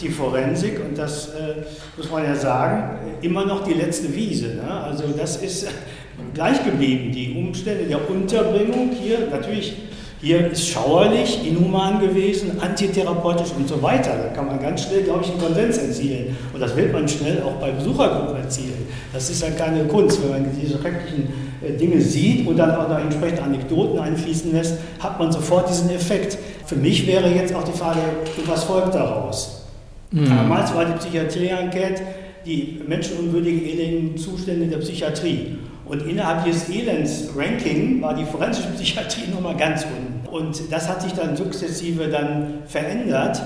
die 0.01 0.09
Forensik, 0.09 0.81
und 0.81 0.97
das 0.97 1.31
äh, 1.31 1.65
muss 1.97 2.11
man 2.11 2.25
ja 2.25 2.35
sagen, 2.35 2.99
immer 3.23 3.45
noch 3.45 3.65
die 3.65 3.75
letzte 3.75 4.15
Wiese. 4.15 4.55
Ne? 4.55 4.71
Also 4.85 5.05
das 5.17 5.37
ist 5.39 5.67
gleich 6.35 6.65
geblieben. 6.65 7.13
Die 7.13 7.35
Umstände 7.37 7.85
der 7.85 8.09
Unterbringung 8.09 8.91
hier, 8.93 9.29
natürlich, 9.31 9.77
hier 10.23 10.51
ist 10.51 10.69
schauerlich, 10.69 11.47
inhuman 11.47 11.99
gewesen, 11.99 12.61
antitherapeutisch 12.61 13.53
und 13.57 13.67
so 13.67 13.81
weiter. 13.83 14.11
Da 14.23 14.29
kann 14.35 14.47
man 14.47 14.61
ganz 14.61 14.85
schnell, 14.85 15.03
glaube 15.05 15.25
ich, 15.25 15.31
einen 15.31 15.41
Konsens 15.41 15.79
erzielen. 15.79 16.37
Und 16.53 16.61
das 16.61 16.77
wird 16.77 16.93
man 16.93 17.09
schnell 17.09 17.43
auch 17.43 17.55
bei 17.55 17.71
Besuchergruppen 17.71 18.37
erzielen. 18.37 18.87
Das 19.13 19.31
ist 19.31 19.43
ja 19.43 19.51
keine 19.51 19.85
Kunst. 19.85 20.23
Wenn 20.23 20.31
man 20.31 20.51
diese 20.61 20.79
schrecklichen 20.79 21.29
äh, 21.63 21.73
Dinge 21.73 22.01
sieht 22.03 22.47
und 22.47 22.59
dann 22.59 22.75
auch 22.75 22.89
noch 22.89 22.99
entsprechende 22.99 23.43
Anekdoten 23.43 23.99
einfließen 23.99 24.53
lässt, 24.53 24.75
hat 24.99 25.19
man 25.19 25.33
sofort 25.33 25.71
diesen 25.71 25.89
Effekt. 25.91 26.37
Für 26.67 26.77
mich 26.77 27.07
wäre 27.07 27.31
jetzt 27.31 27.55
auch 27.55 27.65
die 27.65 27.77
Frage, 27.77 28.01
was 28.45 28.65
folgt 28.65 28.95
daraus? 28.95 29.65
Mhm. 30.11 30.27
Damals 30.27 30.75
war 30.75 30.85
die 30.85 30.99
Psychiatrie-Enquete 30.99 32.03
die 32.47 32.81
menschenunwürdigen, 32.87 33.65
elenden 33.67 34.17
Zustände 34.17 34.67
der 34.67 34.79
Psychiatrie. 34.79 35.59
Und 35.87 36.07
innerhalb 36.07 36.45
dieses 36.45 36.69
Elends-Ranking 36.69 38.01
war 38.01 38.15
die 38.15 38.25
forensische 38.25 38.69
Psychiatrie 38.69 39.29
nochmal 39.35 39.57
ganz 39.57 39.85
unten. 39.85 40.10
Und 40.31 40.73
das 40.73 40.89
hat 40.89 41.03
sich 41.03 41.13
dann 41.13 41.37
sukzessive 41.37 42.09
dann 42.09 42.63
verändert. 42.67 43.41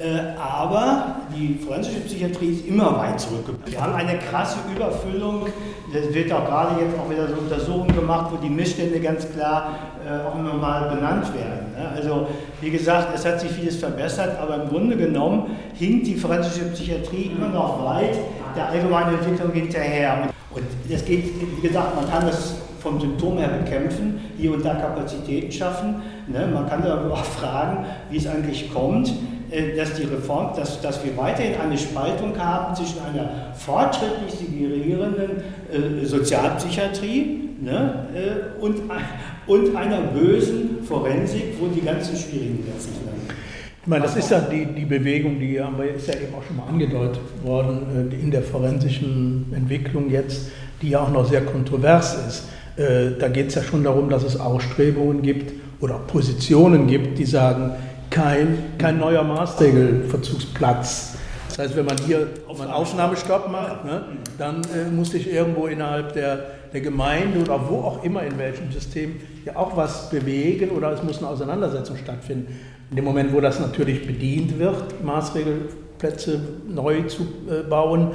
Äh, 0.00 0.34
aber 0.40 1.16
die 1.36 1.58
forensische 1.62 2.00
Psychiatrie 2.00 2.52
ist 2.52 2.66
immer 2.66 2.96
weit 2.96 3.20
zurückgeblieben. 3.20 3.70
Wir 3.70 3.82
haben 3.82 3.94
eine 3.94 4.18
krasse 4.18 4.56
Überfüllung. 4.74 5.46
Das 5.92 6.14
wird 6.14 6.32
auch 6.32 6.46
gerade 6.46 6.80
jetzt 6.80 6.98
auch 6.98 7.10
wieder 7.10 7.28
so 7.28 7.34
Untersuchungen 7.34 7.94
gemacht, 7.94 8.30
wo 8.32 8.36
die 8.38 8.48
Missstände 8.48 8.98
ganz 8.98 9.30
klar 9.30 9.74
äh, 10.02 10.26
auch 10.26 10.38
immer 10.38 10.54
mal 10.54 10.88
benannt 10.88 11.26
werden. 11.34 11.72
Ne? 11.76 11.86
Also 11.94 12.28
wie 12.62 12.70
gesagt, 12.70 13.08
es 13.14 13.26
hat 13.26 13.40
sich 13.40 13.50
vieles 13.50 13.76
verbessert, 13.76 14.38
aber 14.40 14.62
im 14.62 14.70
Grunde 14.70 14.96
genommen 14.96 15.50
hinkt 15.74 16.06
die 16.06 16.14
forensische 16.14 16.64
Psychiatrie 16.70 17.32
immer 17.36 17.48
noch 17.48 17.84
weit 17.84 18.16
der 18.56 18.70
allgemeinen 18.70 19.18
Entwicklung 19.18 19.52
hinterher. 19.52 20.30
Und 20.50 20.64
es 20.88 21.04
geht, 21.04 21.26
wie 21.58 21.68
gesagt, 21.68 21.94
man 21.94 22.10
kann 22.10 22.26
das 22.26 22.54
vom 22.80 23.00
Symptom 23.00 23.38
her 23.38 23.48
bekämpfen, 23.48 24.20
hier 24.36 24.52
und 24.52 24.64
da 24.64 24.74
Kapazitäten 24.74 25.52
schaffen. 25.52 25.96
Ne? 26.26 26.48
Man 26.52 26.68
kann 26.68 26.82
aber 26.82 27.12
auch 27.12 27.24
fragen, 27.24 27.84
wie 28.10 28.16
es 28.16 28.26
eigentlich 28.26 28.72
kommt, 28.72 29.12
äh, 29.50 29.76
dass 29.76 29.94
die 29.94 30.04
Reform, 30.04 30.56
dass, 30.56 30.80
dass 30.80 31.04
wir 31.04 31.16
weiterhin 31.16 31.60
eine 31.60 31.76
Spaltung 31.76 32.36
haben 32.38 32.74
zwischen 32.74 33.00
einer 33.00 33.52
fortschrittlich 33.54 34.32
segregierenden 34.32 35.42
äh, 35.70 36.04
Sozialpsychiatrie 36.04 37.50
ne, 37.60 38.06
äh, 38.14 38.62
und, 38.62 38.82
und 39.46 39.76
einer 39.76 40.00
bösen 40.00 40.82
Forensik, 40.84 41.54
wo 41.60 41.66
die 41.66 41.82
ganzen 41.82 42.16
schwierigen 42.16 42.64
Dinge 42.64 42.78
sich 42.78 42.94
landen. 43.04 43.28
Ich 43.82 43.86
meine, 43.86 44.02
das 44.02 44.16
ist 44.16 44.30
ja 44.30 44.40
die, 44.40 44.66
die 44.66 44.84
Bewegung, 44.84 45.40
die 45.40 45.56
ist 45.56 46.06
ja 46.06 46.14
eben 46.14 46.34
auch 46.34 46.42
schon 46.42 46.56
mal 46.56 46.66
angedeutet 46.68 47.22
worden 47.42 48.10
äh, 48.12 48.14
in 48.14 48.30
der 48.30 48.42
forensischen 48.42 49.52
Entwicklung 49.56 50.10
jetzt, 50.10 50.50
die 50.82 50.90
ja 50.90 51.00
auch 51.00 51.10
noch 51.10 51.26
sehr 51.26 51.42
kontrovers 51.42 52.14
ist. 52.26 52.48
Äh, 52.76 53.18
da 53.18 53.28
geht 53.28 53.48
es 53.48 53.54
ja 53.54 53.62
schon 53.62 53.84
darum, 53.84 54.08
dass 54.10 54.22
es 54.22 54.38
Ausstrebungen 54.38 55.22
gibt 55.22 55.52
oder 55.80 55.98
Positionen 55.98 56.86
gibt, 56.86 57.18
die 57.18 57.24
sagen, 57.24 57.72
kein, 58.10 58.58
kein 58.78 58.98
neuer 58.98 59.22
Maßregelverzugsplatz. 59.22 61.16
Das 61.48 61.58
heißt, 61.58 61.76
wenn 61.76 61.86
man 61.86 61.96
hier 62.06 62.28
einen 62.48 62.70
Aufnahmestopp 62.70 63.50
macht, 63.50 63.84
ne, 63.84 64.04
dann 64.38 64.62
äh, 64.74 64.90
muss 64.90 65.10
sich 65.10 65.32
irgendwo 65.32 65.66
innerhalb 65.66 66.12
der, 66.12 66.46
der 66.72 66.80
Gemeinde 66.80 67.40
oder 67.40 67.68
wo 67.68 67.78
auch 67.78 68.04
immer 68.04 68.22
in 68.22 68.38
welchem 68.38 68.70
System 68.70 69.16
ja 69.44 69.56
auch 69.56 69.76
was 69.76 70.10
bewegen 70.10 70.70
oder 70.70 70.92
es 70.92 71.02
muss 71.02 71.18
eine 71.18 71.28
Auseinandersetzung 71.28 71.96
stattfinden. 71.96 72.58
In 72.90 72.96
dem 72.96 73.04
Moment, 73.04 73.32
wo 73.32 73.40
das 73.40 73.60
natürlich 73.60 74.06
bedient 74.06 74.58
wird, 74.58 75.04
Maßregelplätze 75.04 76.40
neu 76.68 77.02
zu 77.02 77.22
äh, 77.48 77.68
bauen, 77.68 78.12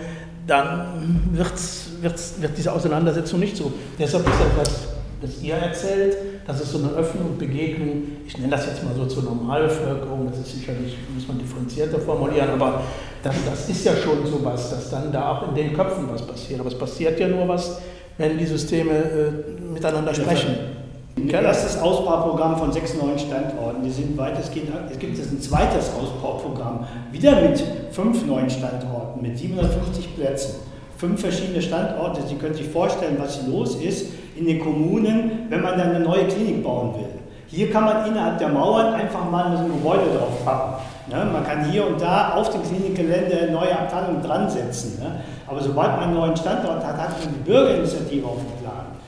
dann 0.47 1.21
wird's, 1.31 1.87
wird's, 2.01 2.35
wird 2.39 2.57
diese 2.57 2.71
Auseinandersetzung 2.71 3.39
nicht 3.39 3.57
so. 3.57 3.71
Deshalb 3.97 4.27
ist 4.27 4.41
etwas, 4.41 4.87
das 5.21 5.41
ihr 5.41 5.55
erzählt, 5.55 6.17
das 6.45 6.61
ist 6.61 6.71
so 6.71 6.77
eine 6.79 6.89
Öffnung 6.89 7.31
und 7.31 7.39
Begegnung, 7.39 8.03
ich 8.27 8.37
nenne 8.37 8.51
das 8.51 8.67
jetzt 8.67 8.83
mal 8.83 8.93
so 8.95 9.05
zur 9.05 9.23
Normalbevölkerung, 9.23 10.27
das 10.29 10.39
ist 10.39 10.59
sicherlich, 10.59 10.97
muss 11.13 11.27
man 11.27 11.39
differenzierter 11.39 11.99
formulieren, 11.99 12.49
aber 12.49 12.81
das, 13.23 13.35
das 13.49 13.69
ist 13.69 13.83
ja 13.85 13.93
schon 13.95 14.25
so 14.25 14.43
was, 14.43 14.69
dass 14.69 14.91
dann 14.91 15.11
da 15.11 15.31
auch 15.31 15.49
in 15.49 15.55
den 15.55 15.73
Köpfen 15.73 16.07
was 16.11 16.21
passiert. 16.21 16.59
Aber 16.59 16.69
es 16.69 16.77
passiert 16.77 17.19
ja 17.19 17.27
nur 17.27 17.47
was, 17.47 17.81
wenn 18.17 18.37
die 18.37 18.45
Systeme 18.45 18.91
äh, 18.91 19.71
miteinander 19.73 20.13
sprechen. 20.13 20.74
Ein 21.17 21.29
erstes 21.29 21.81
Ausbauprogramm 21.81 22.57
von 22.57 22.73
sechs 22.73 22.93
neuen 22.93 23.17
Standorten. 23.17 23.81
Die 23.83 23.89
sind 23.89 24.17
weitestgehend, 24.17 24.69
es 24.91 24.99
gibt 24.99 25.17
jetzt 25.17 25.31
ein 25.31 25.39
zweites 25.39 25.91
Ausbauprogramm, 25.93 26.85
wieder 27.11 27.39
mit 27.39 27.63
fünf 27.91 28.25
neuen 28.25 28.49
Standorten, 28.49 29.21
mit 29.21 29.37
750 29.37 30.13
Plätzen. 30.15 30.55
Fünf 30.97 31.21
verschiedene 31.21 31.61
Standorte. 31.61 32.21
Sie 32.27 32.35
können 32.35 32.53
sich 32.53 32.67
vorstellen, 32.67 33.15
was 33.17 33.47
los 33.47 33.75
ist 33.75 34.07
in 34.35 34.45
den 34.45 34.59
Kommunen, 34.59 35.47
wenn 35.49 35.61
man 35.61 35.77
dann 35.77 35.95
eine 35.95 36.01
neue 36.01 36.25
Klinik 36.25 36.61
bauen 36.61 36.95
will. 36.95 37.07
Hier 37.47 37.71
kann 37.71 37.85
man 37.85 38.05
innerhalb 38.07 38.37
der 38.37 38.49
Mauern 38.49 38.93
einfach 38.93 39.29
mal 39.29 39.55
ein 39.55 39.67
Gebäude 39.67 40.17
drauf 40.17 40.43
packen. 40.43 40.81
Ne? 41.07 41.31
Man 41.31 41.45
kann 41.45 41.71
hier 41.71 41.87
und 41.87 42.01
da 42.01 42.33
auf 42.33 42.49
dem 42.49 42.61
Klinikgelände 42.61 43.51
neue 43.53 43.77
Abteilungen 43.77 44.21
dran 44.21 44.49
setzen. 44.49 44.99
Ne? 45.01 45.21
Aber 45.47 45.61
sobald 45.61 45.91
man 45.91 46.03
einen 46.05 46.13
neuen 46.15 46.35
Standort 46.35 46.85
hat, 46.85 46.97
hat 46.97 47.09
man 47.11 47.33
die 47.33 47.49
Bürgerinitiative 47.49 48.25
auf 48.25 48.37
dem 48.37 48.61
Plan. 48.61 48.64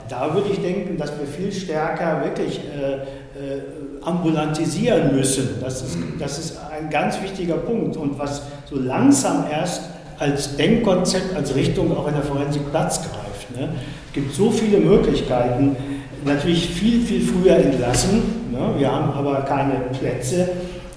Da 0.08 0.34
würde 0.34 0.50
ich 0.50 0.60
denken, 0.60 0.96
dass 0.96 1.12
wir 1.18 1.26
viel 1.26 1.52
stärker 1.52 2.22
wirklich 2.24 2.60
äh, 2.60 2.94
äh, 2.94 3.62
ambulantisieren 4.02 5.14
müssen. 5.14 5.60
Das 5.60 5.82
ist, 5.82 5.98
das 6.18 6.38
ist 6.38 6.58
ein 6.70 6.88
ganz 6.90 7.20
wichtiger 7.22 7.56
Punkt. 7.56 7.96
Und 7.96 8.18
was 8.18 8.42
so 8.68 8.76
langsam 8.76 9.44
erst 9.50 9.82
als 10.18 10.56
Denkkonzept, 10.56 11.36
als 11.36 11.54
Richtung 11.54 11.96
auch 11.96 12.08
in 12.08 12.14
der 12.14 12.22
Forensik 12.22 12.70
Platz 12.70 13.00
greift. 13.00 13.56
Ne? 13.56 13.68
Es 14.08 14.12
gibt 14.12 14.34
so 14.34 14.50
viele 14.50 14.78
Möglichkeiten, 14.78 15.76
natürlich 16.24 16.68
viel, 16.68 17.00
viel 17.00 17.20
früher 17.20 17.56
entlassen. 17.56 18.50
Ne? 18.50 18.74
Wir 18.78 18.90
haben 18.92 19.12
aber 19.12 19.42
keine 19.42 19.74
Plätze. 19.98 20.48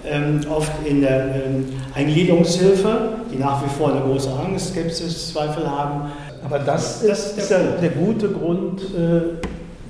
Ähm, 0.03 0.41
oft 0.49 0.71
in 0.83 1.01
der 1.01 1.25
ähm, 1.45 1.67
Eingliederungshilfe, 1.93 3.09
die 3.31 3.37
nach 3.37 3.63
wie 3.63 3.69
vor 3.69 3.91
eine 3.91 4.01
große 4.01 4.31
Angst, 4.31 4.69
Skepsis, 4.69 5.31
Zweifel 5.31 5.69
haben. 5.69 6.11
Aber 6.43 6.59
das, 6.59 7.05
das 7.05 7.37
ist, 7.37 7.51
der, 7.51 7.77
der, 7.81 7.89
gute 7.89 8.29
Grund 8.29 8.81
äh, 8.81 9.45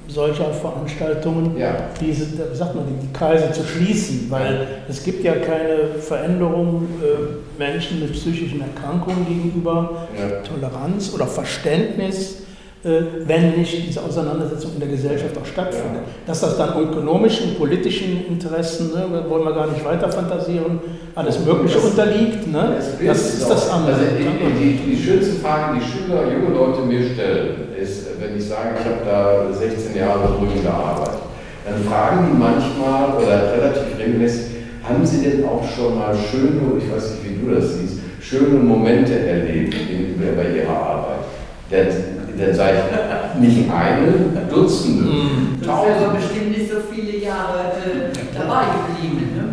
solcher 0.08 0.54
Veranstaltungen, 0.54 1.58
ja. 1.58 1.76
diese, 2.00 2.26
wie 2.52 2.56
sagt 2.56 2.76
man, 2.76 2.86
die 2.88 3.14
Kreise 3.18 3.52
zu 3.52 3.64
schließen, 3.64 4.28
weil 4.30 4.68
es 4.90 5.04
gibt 5.04 5.24
ja 5.24 5.36
keine 5.36 6.00
Veränderung 6.00 6.88
äh, 7.02 7.60
Menschen 7.60 8.02
mit 8.02 8.14
psychischen 8.14 8.62
Erkrankungen 8.62 9.26
gegenüber, 9.26 10.08
ja. 10.18 10.42
Toleranz 10.42 11.14
oder 11.14 11.28
Verständnis 11.28 12.42
äh, 12.42 12.51
wenn 12.84 13.58
nicht 13.58 13.88
diese 13.88 14.02
Auseinandersetzung 14.02 14.72
in 14.74 14.80
der 14.80 14.89
Gesellschaft 14.89 15.38
auch 15.38 15.46
stattfindet. 15.46 16.02
Dass 16.26 16.41
das 16.41 16.58
dann 16.58 16.82
ökonomischen, 16.82 17.56
politischen 17.56 18.26
Interessen, 18.28 18.91
ne, 18.94 19.24
wollen 19.30 19.44
wir 19.44 19.54
gar 19.54 19.67
nicht 19.67 19.86
weiter 19.86 20.10
fantasieren, 20.10 20.80
alles 21.13 21.46
Mögliche 21.46 21.76
das, 21.76 21.86
unterliegt, 21.86 22.48
ne? 22.52 22.76
das, 23.06 23.34
ist 23.36 23.50
das 23.50 23.70
andere. 23.70 23.94
Also 23.94 24.06
die, 24.17 24.63
die, 24.63 24.91
die 24.91 24.98
schönste 24.98 25.34
Frage, 25.36 25.80
die 25.80 25.86
Schüler, 25.86 26.24
junge 26.32 26.56
Leute 26.56 26.82
mir 26.82 27.04
stellen, 27.04 27.67
ist, 27.80 28.20
wenn 28.20 28.36
ich 28.36 28.46
sage, 28.48 28.70
ich 28.80 28.86
habe 28.86 29.06
da 29.06 29.54
16 29.54 29.96
Jahre 29.96 30.38
drüben 30.38 30.63
gearbeitet, 30.63 31.22
dann 31.63 31.84
fragen 31.84 32.30
die 32.32 32.38
manchmal 32.38 33.22
oder 33.22 33.54
relativ 33.54 34.00
regelmäßig, 34.00 34.46
haben 34.84 35.06
Sie 35.06 35.22
denn 35.22 35.46
auch 35.46 35.63
schon 35.70 36.00
mal 36.00 36.15
schöne, 36.15 36.80
ich 36.80 36.91
weiß 36.91 37.12
nicht, 37.12 37.24
wie 37.30 37.46
du 37.46 37.54
das 37.54 37.76
siehst, 37.76 38.00
schöne 38.20 38.58
Momente 38.58 39.20
erlebt 39.20 39.76
in, 39.88 40.15
bei 40.36 40.58
Ihrer 40.58 40.76
Arbeit? 40.76 41.20
Dann 42.38 42.56
sage 42.56 42.78
ich 43.36 43.41
nicht 43.41 43.70
eine, 43.72 44.13
Dutzende. 44.50 45.04
Mhm. 45.04 45.58
Ja 45.65 45.84
so 46.00 46.13
bestimmt 46.13 46.58
nicht 46.58 46.70
so 46.70 46.78
viele 46.91 47.17
Jahre 47.24 47.60
äh, 47.60 48.12
dabei 48.34 48.63
geblieben. 48.76 49.32
Ne? 49.36 49.44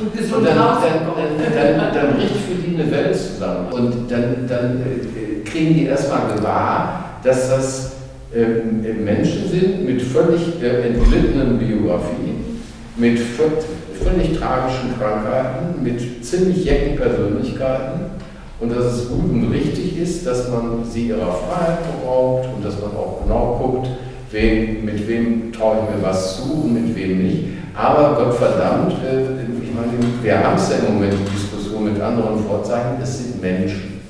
Und 0.00 0.36
und 0.36 0.44
dann, 0.46 0.56
dann, 0.56 0.80
dann, 0.80 1.78
dann, 1.78 1.94
dann 1.94 2.16
bricht 2.16 2.36
für 2.36 2.54
die 2.54 2.74
eine 2.74 2.90
Welt 2.90 3.16
zusammen. 3.16 3.70
Und 3.70 4.10
dann, 4.10 4.46
dann 4.48 4.80
äh, 4.80 5.48
kriegen 5.48 5.74
die 5.74 5.86
erstmal 5.86 6.34
gewahr, 6.34 7.20
dass 7.22 7.50
das 7.50 7.92
äh, 8.34 8.92
Menschen 8.92 9.48
sind 9.48 9.84
mit 9.84 10.00
völlig 10.00 10.62
äh, 10.62 10.88
entglittenen 10.88 11.58
Biografien, 11.58 12.62
mit 12.96 13.18
völlig 13.18 14.38
tragischen 14.38 14.98
Krankheiten, 14.98 15.82
mit 15.82 16.24
ziemlich 16.24 16.64
jecken 16.64 16.96
Persönlichkeiten 16.96 18.20
und 18.60 18.70
dass 18.70 18.84
es 18.84 19.08
gut 19.08 19.30
und 19.30 19.50
richtig 19.50 19.98
ist, 19.98 20.26
dass 20.26 20.48
man 20.50 20.84
sie 20.84 21.08
ihrer 21.08 21.32
Freiheit 21.32 21.78
beraubt 22.00 22.48
und 22.54 22.64
dass 22.64 22.74
man 22.80 22.90
auch 22.90 23.22
genau 23.22 23.58
guckt, 23.60 23.88
wem, 24.30 24.84
mit 24.84 25.08
wem 25.08 25.52
traue 25.52 25.78
ich 25.78 25.96
mir 25.96 26.02
was 26.02 26.36
zu 26.36 26.64
und 26.64 26.74
mit 26.74 26.94
wem 26.94 27.22
nicht. 27.22 27.44
Aber 27.74 28.14
Gott 28.16 28.34
verdammt, 28.34 28.92
äh, 29.04 29.22
ich 29.62 29.74
meine, 29.74 29.92
wir 30.22 30.44
haben 30.44 30.56
es 30.56 30.70
ja 30.70 30.76
im 30.76 30.94
Moment 30.94 31.14
die 31.14 31.32
Diskussion 31.32 31.92
mit 31.92 32.00
anderen 32.00 32.44
Vorzeichen, 32.44 33.00
es 33.02 33.18
sind 33.18 33.40
Menschen. 33.40 34.00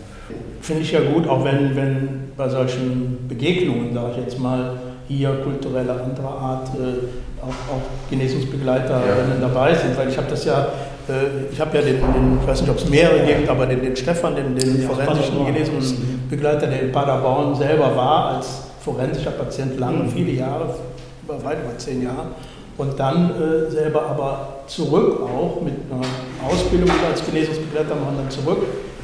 Finde 0.60 0.82
ich 0.82 0.92
ja 0.92 1.00
gut, 1.00 1.28
auch 1.28 1.44
wenn, 1.44 1.76
wenn 1.76 2.08
bei 2.36 2.48
solchen 2.48 3.28
Begegnungen, 3.28 3.94
sage 3.94 4.12
ich 4.12 4.24
jetzt 4.24 4.38
mal, 4.38 4.78
hier 5.08 5.30
kulturelle 5.42 5.92
anderer 5.92 6.38
Art 6.38 6.68
äh, 6.74 7.42
auch, 7.42 7.48
auch 7.48 7.82
Genesungsbegleiterinnen 8.10 9.40
ja. 9.40 9.48
dabei 9.48 9.74
sind, 9.74 9.96
weil 9.96 10.08
ich 10.08 10.16
habe 10.16 10.28
das 10.28 10.44
ja 10.44 10.68
ich 11.52 11.60
habe 11.60 11.76
ja 11.76 11.82
den, 11.82 12.00
den, 12.00 12.38
ich 12.40 12.46
weiß 12.46 12.60
nicht, 12.62 12.70
ob 12.70 12.78
es 12.78 12.88
mehrere 12.88 13.24
gibt, 13.26 13.48
aber 13.48 13.66
den, 13.66 13.82
den 13.82 13.96
Stefan, 13.96 14.34
den, 14.36 14.56
den 14.56 14.82
forensischen 14.82 15.46
Genesungsbegleiter, 15.46 16.66
der 16.66 16.82
in 16.82 16.92
Paderborn 16.92 17.54
selber 17.54 17.94
war, 17.96 18.36
als 18.36 18.62
forensischer 18.84 19.32
Patient 19.32 19.78
lange, 19.78 20.04
mhm. 20.04 20.10
viele 20.10 20.32
Jahre, 20.32 20.74
weit 21.26 21.58
über 21.64 21.78
zehn 21.78 22.02
Jahre. 22.02 22.28
Und 22.76 22.98
dann 22.98 23.30
äh, 23.30 23.70
selber 23.70 24.06
aber 24.08 24.48
zurück 24.66 25.20
auch 25.22 25.60
mit 25.60 25.74
einer 25.90 26.00
Ausbildung 26.50 26.90
als 27.08 27.24
Genesungsbegleiter 27.26 27.94
machen, 27.94 28.16
dann 28.16 28.30
zurück 28.30 28.62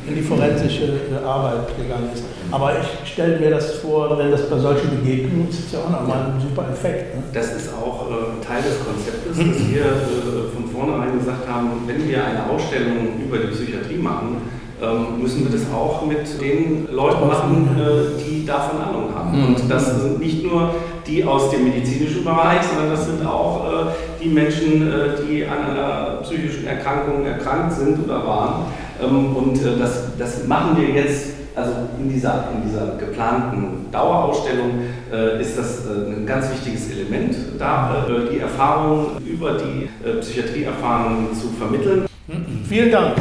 in 0.08 0.14
die 0.14 0.22
forensische 0.22 0.84
äh, 0.84 1.24
Arbeit 1.26 1.76
gegangen 1.76 2.10
ist. 2.14 2.24
Aber 2.50 2.72
ich 2.78 3.12
stelle 3.12 3.38
mir 3.38 3.50
das 3.50 3.72
vor, 3.72 4.16
wenn 4.18 4.30
das 4.30 4.48
bei 4.48 4.58
solchen 4.58 4.90
Begegnungen 4.90 5.48
ist, 5.48 5.58
ist 5.58 5.72
ja 5.72 5.80
auch 5.80 5.90
nochmal 5.90 6.32
ein 6.32 6.40
super 6.40 6.68
Effekt. 6.72 7.16
Ne? 7.16 7.22
Das 7.32 7.52
ist 7.54 7.70
auch 7.74 8.06
äh, 8.08 8.44
Teil 8.44 8.62
des 8.62 8.78
Konzeptes, 8.84 9.36
dass 9.36 9.68
wir 9.68 9.82
äh, 9.82 10.54
von 10.54 10.65
vornherein 10.76 11.18
gesagt 11.18 11.48
haben, 11.48 11.70
wenn 11.86 12.08
wir 12.08 12.24
eine 12.24 12.50
Ausstellung 12.50 13.20
über 13.24 13.38
die 13.38 13.48
Psychiatrie 13.48 13.96
machen, 13.96 14.36
ähm, 14.82 15.22
müssen 15.22 15.44
wir 15.44 15.58
das 15.58 15.72
auch 15.72 16.04
mit 16.04 16.40
den 16.40 16.86
Leuten 16.92 17.26
machen, 17.26 17.68
äh, 17.78 18.22
die 18.22 18.44
davon 18.44 18.78
Ahnung 18.78 19.14
haben. 19.14 19.38
Mhm. 19.38 19.46
Und 19.54 19.70
das 19.70 20.02
sind 20.02 20.20
nicht 20.20 20.44
nur 20.44 20.74
die 21.06 21.24
aus 21.24 21.50
dem 21.50 21.64
medizinischen 21.64 22.24
Bereich, 22.24 22.62
sondern 22.62 22.90
das 22.90 23.06
sind 23.06 23.26
auch 23.26 23.64
äh, 23.64 23.86
die 24.22 24.28
Menschen, 24.28 24.86
äh, 24.86 24.92
die 25.26 25.46
an 25.46 25.70
einer 25.70 26.18
psychischen 26.22 26.66
Erkrankung 26.66 27.24
erkrankt 27.24 27.72
sind 27.72 28.04
oder 28.04 28.26
waren 28.26 28.66
ähm, 29.02 29.36
und 29.36 29.58
das, 29.80 30.16
das 30.18 30.46
machen 30.46 30.76
wir 30.76 30.88
jetzt, 30.88 31.34
also 31.56 31.72
in 31.98 32.10
dieser, 32.10 32.50
in 32.54 32.68
dieser 32.68 32.96
geplanten 32.96 33.90
Dauerausstellung 33.90 34.82
äh, 35.10 35.40
ist 35.40 35.58
das 35.58 35.86
äh, 35.86 36.12
ein 36.12 36.26
ganz 36.26 36.50
wichtiges 36.50 36.90
Element, 36.90 37.34
da 37.58 38.06
die 38.30 38.38
Erfahrungen 38.38 39.26
über 39.26 39.54
die 39.54 39.88
Psychiatrieerfahrungen 40.20 41.34
zu 41.34 41.48
vermitteln. 41.48 42.06
Mhm. 42.26 42.64
Vielen 42.68 42.92
Dank. 42.92 43.16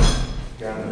Gerne. 0.59 0.83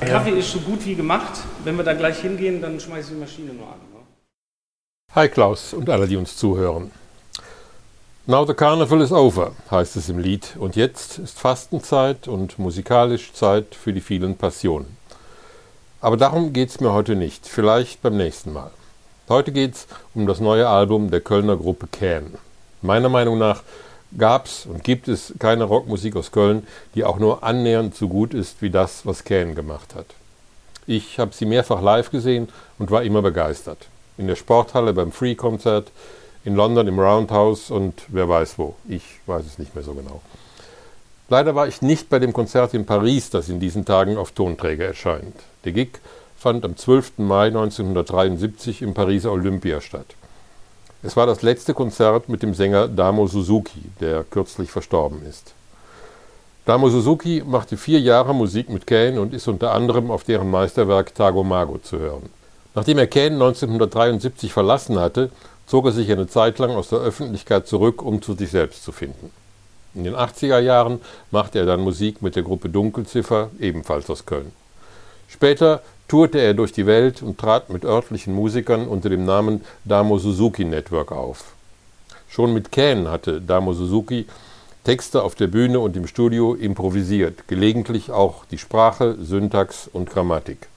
Der 0.00 0.08
Kaffee 0.08 0.30
ist 0.30 0.50
so 0.50 0.58
gut 0.58 0.84
wie 0.84 0.94
gemacht. 0.94 1.40
Wenn 1.64 1.76
wir 1.76 1.84
da 1.84 1.94
gleich 1.94 2.18
hingehen, 2.18 2.60
dann 2.60 2.80
schmeiße 2.80 3.08
ich 3.08 3.14
die 3.14 3.20
Maschine 3.20 3.52
nur 3.52 3.66
an. 3.66 3.78
Ne? 3.92 4.00
Hi 5.14 5.28
Klaus 5.28 5.74
und 5.74 5.88
alle, 5.88 6.08
die 6.08 6.16
uns 6.16 6.36
zuhören. 6.36 6.90
Now 8.24 8.46
the 8.46 8.54
Carnival 8.54 9.00
is 9.00 9.10
over, 9.10 9.50
heißt 9.68 9.96
es 9.96 10.08
im 10.08 10.20
Lied, 10.20 10.54
und 10.56 10.76
jetzt 10.76 11.18
ist 11.18 11.40
Fastenzeit 11.40 12.28
und 12.28 12.56
musikalisch 12.56 13.32
Zeit 13.32 13.74
für 13.74 13.92
die 13.92 14.00
vielen 14.00 14.36
Passionen. 14.36 14.96
Aber 16.00 16.16
darum 16.16 16.52
geht 16.52 16.68
es 16.68 16.78
mir 16.78 16.92
heute 16.92 17.16
nicht, 17.16 17.48
vielleicht 17.48 18.00
beim 18.00 18.16
nächsten 18.16 18.52
Mal. 18.52 18.70
Heute 19.28 19.50
geht 19.50 19.74
es 19.74 19.88
um 20.14 20.28
das 20.28 20.38
neue 20.38 20.68
Album 20.68 21.10
der 21.10 21.20
Kölner 21.20 21.56
Gruppe 21.56 21.88
Can. 21.90 22.34
Meiner 22.80 23.08
Meinung 23.08 23.38
nach 23.38 23.64
gab 24.16 24.46
es 24.46 24.66
und 24.66 24.84
gibt 24.84 25.08
es 25.08 25.34
keine 25.40 25.64
Rockmusik 25.64 26.14
aus 26.14 26.30
Köln, 26.30 26.64
die 26.94 27.02
auch 27.02 27.18
nur 27.18 27.42
annähernd 27.42 27.96
so 27.96 28.06
gut 28.06 28.34
ist 28.34 28.62
wie 28.62 28.70
das, 28.70 29.04
was 29.04 29.24
Can 29.24 29.56
gemacht 29.56 29.96
hat. 29.96 30.06
Ich 30.86 31.18
habe 31.18 31.34
sie 31.34 31.44
mehrfach 31.44 31.82
live 31.82 32.12
gesehen 32.12 32.50
und 32.78 32.92
war 32.92 33.02
immer 33.02 33.20
begeistert. 33.20 33.88
In 34.16 34.28
der 34.28 34.36
Sporthalle 34.36 34.92
beim 34.92 35.10
Free-Konzert, 35.10 35.90
in 36.44 36.56
London 36.56 36.88
im 36.88 36.98
Roundhouse 36.98 37.70
und 37.70 37.94
wer 38.08 38.28
weiß 38.28 38.58
wo. 38.58 38.74
Ich 38.88 39.04
weiß 39.26 39.44
es 39.46 39.58
nicht 39.58 39.74
mehr 39.74 39.84
so 39.84 39.94
genau. 39.94 40.20
Leider 41.28 41.54
war 41.54 41.66
ich 41.66 41.82
nicht 41.82 42.10
bei 42.10 42.18
dem 42.18 42.32
Konzert 42.32 42.74
in 42.74 42.84
Paris, 42.84 43.30
das 43.30 43.48
in 43.48 43.60
diesen 43.60 43.84
Tagen 43.84 44.16
auf 44.16 44.32
Tonträger 44.32 44.86
erscheint. 44.86 45.34
Der 45.64 45.72
Gig 45.72 46.00
fand 46.36 46.64
am 46.64 46.76
12. 46.76 47.18
Mai 47.18 47.46
1973 47.46 48.82
im 48.82 48.94
Pariser 48.94 49.32
Olympia 49.32 49.80
statt. 49.80 50.06
Es 51.04 51.16
war 51.16 51.26
das 51.26 51.42
letzte 51.42 51.74
Konzert 51.74 52.28
mit 52.28 52.42
dem 52.42 52.54
Sänger 52.54 52.86
Damo 52.86 53.26
Suzuki, 53.26 53.82
der 54.00 54.24
kürzlich 54.24 54.70
verstorben 54.70 55.22
ist. 55.28 55.54
Damo 56.64 56.90
Suzuki 56.90 57.42
machte 57.44 57.76
vier 57.76 57.98
Jahre 57.98 58.34
Musik 58.34 58.68
mit 58.68 58.86
Kane 58.86 59.20
und 59.20 59.34
ist 59.34 59.48
unter 59.48 59.72
anderem 59.72 60.10
auf 60.10 60.22
deren 60.22 60.50
Meisterwerk 60.50 61.14
Tago 61.14 61.42
Mago 61.42 61.78
zu 61.78 61.98
hören. 61.98 62.28
Nachdem 62.74 62.98
er 62.98 63.06
Kane 63.06 63.34
1973 63.34 64.52
verlassen 64.52 64.98
hatte, 65.00 65.30
zog 65.72 65.86
er 65.86 65.92
sich 65.92 66.12
eine 66.12 66.26
Zeit 66.26 66.58
lang 66.58 66.72
aus 66.72 66.90
der 66.90 66.98
Öffentlichkeit 66.98 67.66
zurück, 67.66 68.02
um 68.02 68.20
zu 68.20 68.34
sich 68.34 68.50
selbst 68.50 68.84
zu 68.84 68.92
finden. 68.92 69.30
In 69.94 70.04
den 70.04 70.14
80er 70.14 70.58
Jahren 70.58 71.00
machte 71.30 71.60
er 71.60 71.64
dann 71.64 71.80
Musik 71.80 72.20
mit 72.20 72.36
der 72.36 72.42
Gruppe 72.42 72.68
Dunkelziffer, 72.68 73.48
ebenfalls 73.58 74.10
aus 74.10 74.26
Köln. 74.26 74.52
Später 75.28 75.80
tourte 76.08 76.40
er 76.40 76.52
durch 76.52 76.72
die 76.72 76.84
Welt 76.84 77.22
und 77.22 77.38
trat 77.38 77.70
mit 77.70 77.86
örtlichen 77.86 78.34
Musikern 78.34 78.86
unter 78.86 79.08
dem 79.08 79.24
Namen 79.24 79.62
Damo 79.86 80.18
Suzuki 80.18 80.66
Network 80.66 81.10
auf. 81.10 81.54
Schon 82.28 82.52
mit 82.52 82.70
Can 82.70 83.08
hatte 83.08 83.40
Damo 83.40 83.72
Suzuki 83.72 84.26
Texte 84.84 85.22
auf 85.22 85.36
der 85.36 85.46
Bühne 85.46 85.80
und 85.80 85.96
im 85.96 86.06
Studio 86.06 86.52
improvisiert, 86.54 87.48
gelegentlich 87.48 88.10
auch 88.10 88.44
die 88.44 88.58
Sprache, 88.58 89.16
Syntax 89.18 89.88
und 89.90 90.10
Grammatik. 90.10 90.68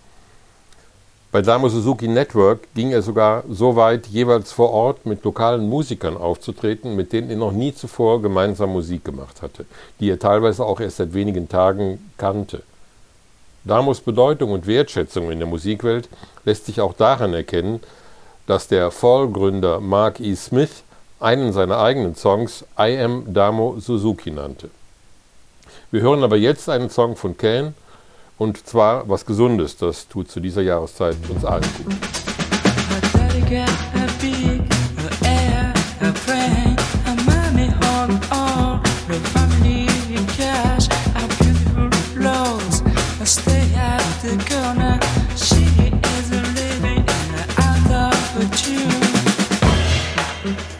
Bei 1.31 1.41
Damo 1.41 1.67
Suzuki 1.67 2.07
Network 2.07 2.73
ging 2.75 2.91
er 2.91 3.01
sogar 3.01 3.43
so 3.49 3.75
weit, 3.75 4.07
jeweils 4.07 4.53
vor 4.53 4.71
Ort 4.71 5.05
mit 5.05 5.23
lokalen 5.25 5.67
Musikern 5.67 6.15
aufzutreten, 6.15 6.95
mit 6.95 7.11
denen 7.11 7.29
er 7.29 7.35
noch 7.35 7.51
nie 7.51 7.75
zuvor 7.75 8.21
gemeinsam 8.21 8.71
Musik 8.71 9.03
gemacht 9.03 9.41
hatte, 9.41 9.65
die 9.99 10.09
er 10.09 10.19
teilweise 10.19 10.65
auch 10.65 10.79
erst 10.79 10.97
seit 10.97 11.13
wenigen 11.13 11.49
Tagen 11.49 12.11
kannte. 12.17 12.63
Damos 13.65 13.99
Bedeutung 13.99 14.51
und 14.51 14.67
Wertschätzung 14.67 15.31
in 15.31 15.39
der 15.39 15.47
Musikwelt 15.47 16.07
lässt 16.45 16.67
sich 16.67 16.79
auch 16.79 16.93
daran 16.93 17.33
erkennen, 17.33 17.81
dass 18.47 18.67
der 18.67 18.91
Fall-Gründer 18.91 19.79
Mark 19.81 20.19
E. 20.19 20.35
Smith 20.35 20.83
einen 21.19 21.51
seiner 21.51 21.79
eigenen 21.79 22.15
Songs 22.15 22.63
I 22.79 22.97
Am 22.99 23.33
Damo 23.33 23.77
Suzuki 23.79 24.31
nannte. 24.31 24.69
Wir 25.91 26.01
hören 26.01 26.23
aber 26.23 26.38
jetzt 26.38 26.69
einen 26.69 26.89
Song 26.89 27.15
von 27.15 27.38
Ken 27.38 27.73
und 28.38 28.65
zwar 28.65 29.08
was 29.08 29.26
Gesundes, 29.26 29.78
das 29.78 30.08
tut 30.08 30.30
zu 30.30 30.39
dieser 30.39 30.62
Jahreszeit 30.62 31.17
uns 31.30 31.45
allen 31.45 31.63
gut. 31.78 31.95
Die 50.45 50.74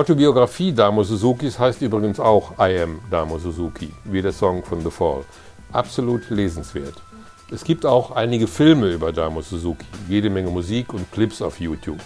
Autobiografie 0.00 0.72
Damo 0.72 1.02
Suzukis 1.02 1.58
heißt 1.58 1.82
übrigens 1.82 2.18
auch 2.18 2.52
I 2.58 2.80
Am 2.80 3.00
Damo 3.10 3.38
Suzuki, 3.38 3.92
wie 4.04 4.22
der 4.22 4.32
Song 4.32 4.64
von 4.64 4.80
The 4.80 4.90
Fall. 4.90 5.26
Absolut 5.72 6.30
lesenswert. 6.30 6.94
Es 7.52 7.64
gibt 7.64 7.84
auch 7.84 8.12
einige 8.12 8.46
Filme 8.46 8.88
über 8.88 9.12
Damo 9.12 9.42
Suzuki, 9.42 9.84
jede 10.08 10.30
Menge 10.30 10.48
Musik 10.48 10.94
und 10.94 11.12
Clips 11.12 11.42
auf 11.42 11.60
YouTube. 11.60 12.00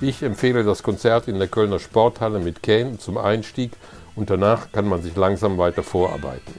Ich 0.00 0.22
empfehle 0.22 0.62
das 0.62 0.84
Konzert 0.84 1.26
in 1.26 1.40
der 1.40 1.48
Kölner 1.48 1.80
Sporthalle 1.80 2.38
mit 2.38 2.62
Kane 2.62 2.98
zum 2.98 3.18
Einstieg 3.18 3.72
und 4.14 4.30
danach 4.30 4.70
kann 4.70 4.86
man 4.86 5.02
sich 5.02 5.16
langsam 5.16 5.58
weiter 5.58 5.82
vorarbeiten. 5.82 6.54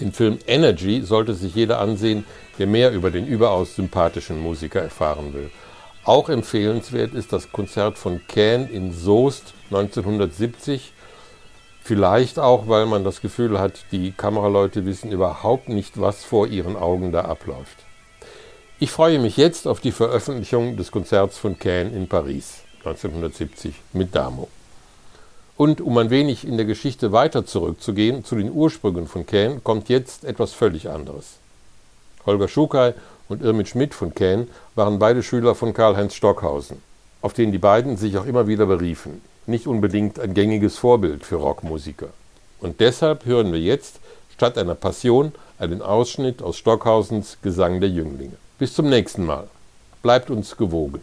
Den 0.00 0.10
Film 0.10 0.40
Energy 0.48 1.02
sollte 1.02 1.34
sich 1.34 1.54
jeder 1.54 1.78
ansehen, 1.78 2.24
der 2.58 2.66
mehr 2.66 2.90
über 2.90 3.12
den 3.12 3.28
überaus 3.28 3.76
sympathischen 3.76 4.40
Musiker 4.40 4.80
erfahren 4.80 5.32
will. 5.34 5.52
Auch 6.10 6.28
empfehlenswert 6.28 7.14
ist 7.14 7.32
das 7.32 7.52
Konzert 7.52 7.96
von 7.96 8.20
Can 8.26 8.68
in 8.68 8.92
Soest 8.92 9.54
1970 9.70 10.92
Vielleicht 11.84 12.40
auch, 12.40 12.66
weil 12.66 12.86
man 12.86 13.04
das 13.04 13.20
Gefühl 13.20 13.60
hat, 13.60 13.84
die 13.92 14.10
Kameraleute 14.10 14.84
wissen 14.86 15.12
überhaupt 15.12 15.68
nicht, 15.68 16.00
was 16.00 16.24
vor 16.24 16.48
ihren 16.48 16.74
Augen 16.74 17.12
da 17.12 17.26
abläuft. 17.26 17.76
Ich 18.80 18.90
freue 18.90 19.20
mich 19.20 19.36
jetzt 19.36 19.68
auf 19.68 19.78
die 19.78 19.92
Veröffentlichung 19.92 20.76
des 20.76 20.90
Konzerts 20.90 21.38
von 21.38 21.60
Caen 21.60 21.94
in 21.94 22.08
Paris 22.08 22.64
1970 22.78 23.76
mit 23.92 24.12
Damo. 24.12 24.48
Und 25.56 25.80
um 25.80 25.96
ein 25.96 26.10
wenig 26.10 26.44
in 26.44 26.56
der 26.56 26.66
Geschichte 26.66 27.12
weiter 27.12 27.46
zurückzugehen, 27.46 28.24
zu 28.24 28.34
den 28.34 28.50
Ursprüngen 28.50 29.06
von 29.06 29.26
Caen, 29.26 29.62
kommt 29.62 29.88
jetzt 29.88 30.24
etwas 30.24 30.54
völlig 30.54 30.90
anderes. 30.90 31.36
Holger 32.26 32.48
Schukai 32.48 32.94
und 33.30 33.42
Irmit 33.42 33.68
Schmidt 33.68 33.94
von 33.94 34.12
Caen 34.12 34.48
waren 34.74 34.98
beide 34.98 35.22
Schüler 35.22 35.54
von 35.54 35.72
Karl-Heinz 35.72 36.14
Stockhausen, 36.14 36.82
auf 37.22 37.32
den 37.32 37.52
die 37.52 37.58
beiden 37.58 37.96
sich 37.96 38.18
auch 38.18 38.26
immer 38.26 38.48
wieder 38.48 38.66
beriefen. 38.66 39.22
Nicht 39.46 39.66
unbedingt 39.66 40.18
ein 40.18 40.34
gängiges 40.34 40.76
Vorbild 40.76 41.24
für 41.24 41.36
Rockmusiker. 41.36 42.08
Und 42.60 42.80
deshalb 42.80 43.24
hören 43.24 43.52
wir 43.52 43.60
jetzt 43.60 44.00
statt 44.34 44.58
einer 44.58 44.74
Passion 44.74 45.32
einen 45.58 45.80
Ausschnitt 45.80 46.42
aus 46.42 46.58
Stockhausens 46.58 47.38
Gesang 47.40 47.80
der 47.80 47.90
Jünglinge. 47.90 48.36
Bis 48.58 48.74
zum 48.74 48.88
nächsten 48.88 49.24
Mal. 49.24 49.48
Bleibt 50.02 50.30
uns 50.30 50.56
gewogen. 50.56 51.00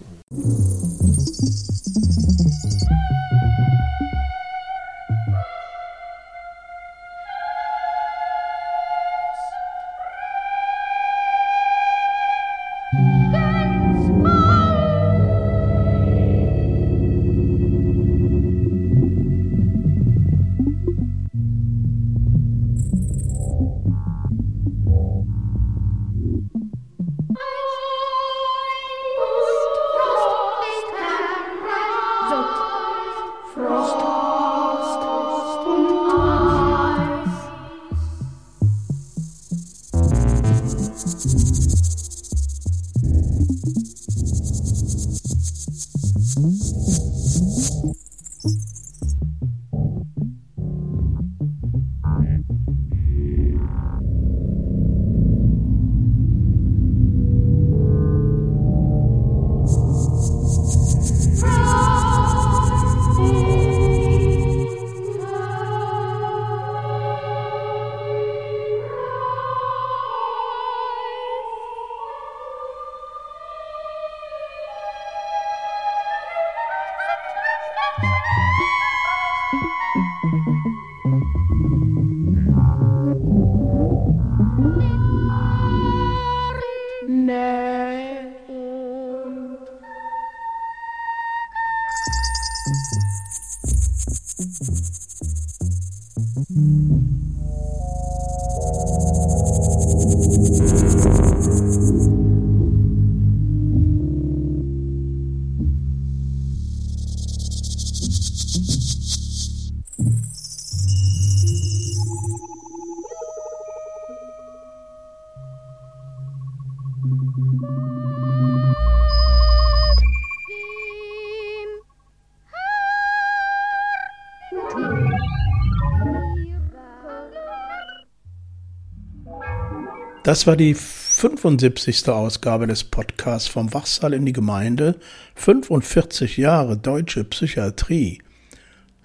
Das 130.28 130.46
war 130.46 130.58
die 130.58 130.74
75. 130.74 132.10
Ausgabe 132.10 132.68
des 132.68 132.84
Podcasts 132.84 133.48
vom 133.48 133.74
Wachsaal 133.74 134.14
in 134.14 134.26
die 134.26 134.34
Gemeinde. 134.34 135.00
45 135.36 136.36
Jahre 136.36 136.76
deutsche 136.76 137.24
Psychiatrie. 137.24 138.22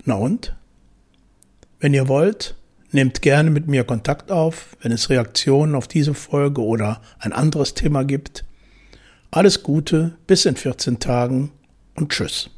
Na 0.05 0.17
und? 0.17 0.57
Wenn 1.79 1.95
ihr 1.95 2.09
wollt, 2.09 2.57
nehmt 2.91 3.23
gerne 3.23 3.53
mit 3.53 3.69
mir 3.69 3.85
Kontakt 3.85 4.33
auf, 4.33 4.77
wenn 4.81 4.91
es 4.91 5.11
Reaktionen 5.11 5.77
auf 5.77 5.87
diese 5.87 6.15
Folge 6.15 6.61
oder 6.61 7.01
ein 7.21 7.33
anderes 7.33 7.75
Thema 7.75 8.03
gibt. 8.03 8.45
Alles 9.31 9.63
Gute, 9.63 10.17
bis 10.27 10.45
in 10.45 10.57
14 10.57 10.99
Tagen 10.99 11.53
und 11.95 12.11
tschüss. 12.11 12.51